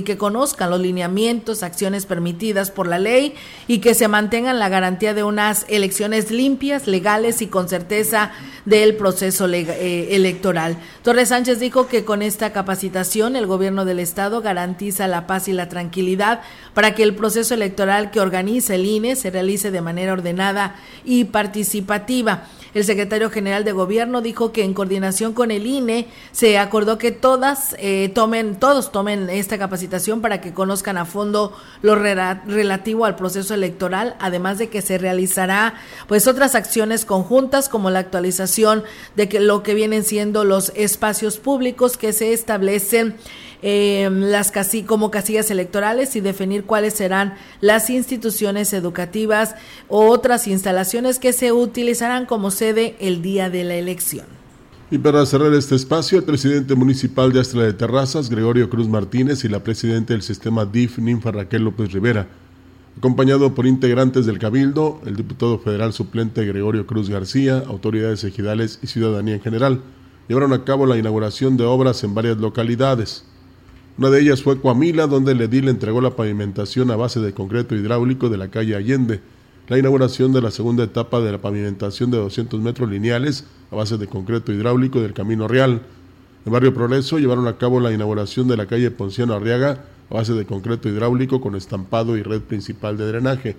[0.01, 3.33] que conozcan los lineamientos, acciones permitidas por la ley
[3.69, 8.33] y que se mantengan la garantía de unas elecciones limpias, legales y con certeza
[8.65, 10.75] del proceso eh, electoral.
[11.03, 15.53] Torres Sánchez dijo que con esta capacitación el gobierno del estado garantiza la paz y
[15.53, 15.84] la tranquilidad
[16.73, 21.25] para que el proceso electoral que organiza el INE se realice de manera ordenada y
[21.25, 22.47] participativa.
[22.75, 27.11] El secretario general de gobierno dijo que en coordinación con el INE se acordó que
[27.11, 33.15] todas eh, tomen, todos tomen esta capacitación para que conozcan a fondo lo relativo al
[33.15, 35.75] proceso electoral, además de que se realizará
[36.07, 38.83] pues otras acciones conjuntas como la actualización
[39.15, 43.15] de que lo que vienen siendo los espacios públicos que se establecen
[43.67, 49.55] eh, las casi, como casillas electorales y definir cuáles serán las instituciones educativas
[49.87, 54.27] o otras instalaciones que se utilizarán como sede el día de la elección.
[54.91, 59.43] Y para cerrar este espacio, el presidente municipal de Astra de Terrazas, Gregorio Cruz Martínez,
[59.45, 62.27] y la presidenta del sistema DIF, Ninfa Raquel López Rivera,
[62.99, 68.85] acompañado por integrantes del Cabildo, el diputado federal suplente Gregorio Cruz García, autoridades ejidales y
[68.85, 69.81] ciudadanía en general,
[70.27, 73.25] llevaron a cabo la inauguración de obras en varias localidades.
[73.97, 77.75] Una de ellas fue Coamila, donde el edil entregó la pavimentación a base de concreto
[77.75, 79.21] hidráulico de la calle Allende,
[79.69, 83.97] la inauguración de la segunda etapa de la pavimentación de 200 metros lineales a base
[83.97, 85.81] de concreto hidráulico del Camino Real.
[86.45, 90.33] En Barrio Progreso llevaron a cabo la inauguración de la calle Ponciano Arriaga a base
[90.33, 93.55] de concreto hidráulico con estampado y red principal de drenaje.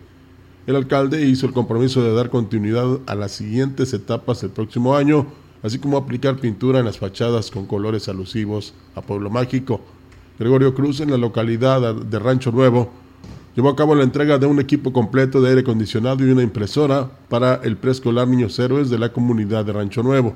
[0.66, 5.28] El alcalde hizo el compromiso de dar continuidad a las siguientes etapas el próximo año,
[5.62, 9.80] así como aplicar pintura en las fachadas con colores alusivos a Pueblo Mágico.
[10.38, 12.90] Gregorio Cruz, en la localidad de Rancho Nuevo,
[13.54, 17.08] llevó a cabo la entrega de un equipo completo de aire acondicionado y una impresora
[17.28, 20.34] para el preescolar Niños Héroes de la comunidad de Rancho Nuevo.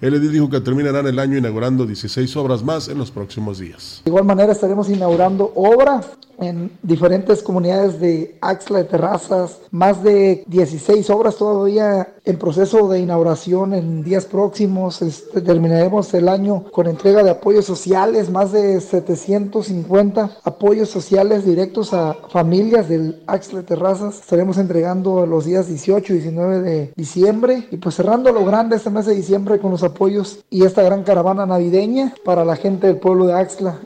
[0.00, 4.02] El edil dijo que terminarán el año inaugurando 16 obras más en los próximos días.
[4.04, 6.00] De igual manera estaremos inaugurando obra
[6.38, 13.00] en diferentes comunidades de Axla de Terrazas, más de 16 obras todavía en proceso de
[13.00, 15.00] inauguración en días próximos.
[15.00, 21.94] Este, terminaremos el año con entrega de apoyos sociales, más de 750 apoyos sociales directos
[21.94, 24.20] a familias del Axla de Terrazas.
[24.20, 28.90] Estaremos entregando los días 18 y 19 de diciembre y pues cerrando lo grande este
[28.90, 32.98] mes de diciembre con los apoyos y esta gran caravana navideña para la gente del
[32.98, 33.80] pueblo de Axla.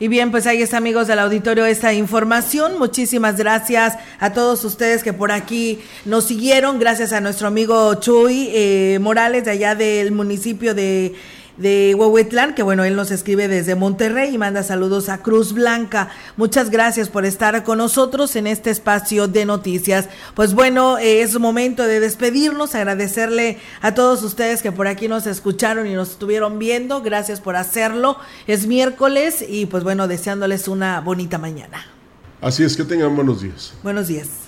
[0.00, 2.78] Y bien, pues ahí está, amigos del auditorio, esta información.
[2.78, 6.78] Muchísimas gracias a todos ustedes que por aquí nos siguieron.
[6.78, 11.16] Gracias a nuestro amigo Chuy eh, Morales, de allá del municipio de
[11.58, 16.08] de Huehuetlán, que bueno, él nos escribe desde Monterrey y manda saludos a Cruz Blanca.
[16.36, 20.08] Muchas gracias por estar con nosotros en este espacio de noticias.
[20.34, 25.26] Pues bueno, eh, es momento de despedirnos, agradecerle a todos ustedes que por aquí nos
[25.26, 27.02] escucharon y nos estuvieron viendo.
[27.02, 28.16] Gracias por hacerlo.
[28.46, 31.86] Es miércoles y pues bueno, deseándoles una bonita mañana.
[32.40, 33.74] Así es, que tengan buenos días.
[33.82, 34.47] Buenos días.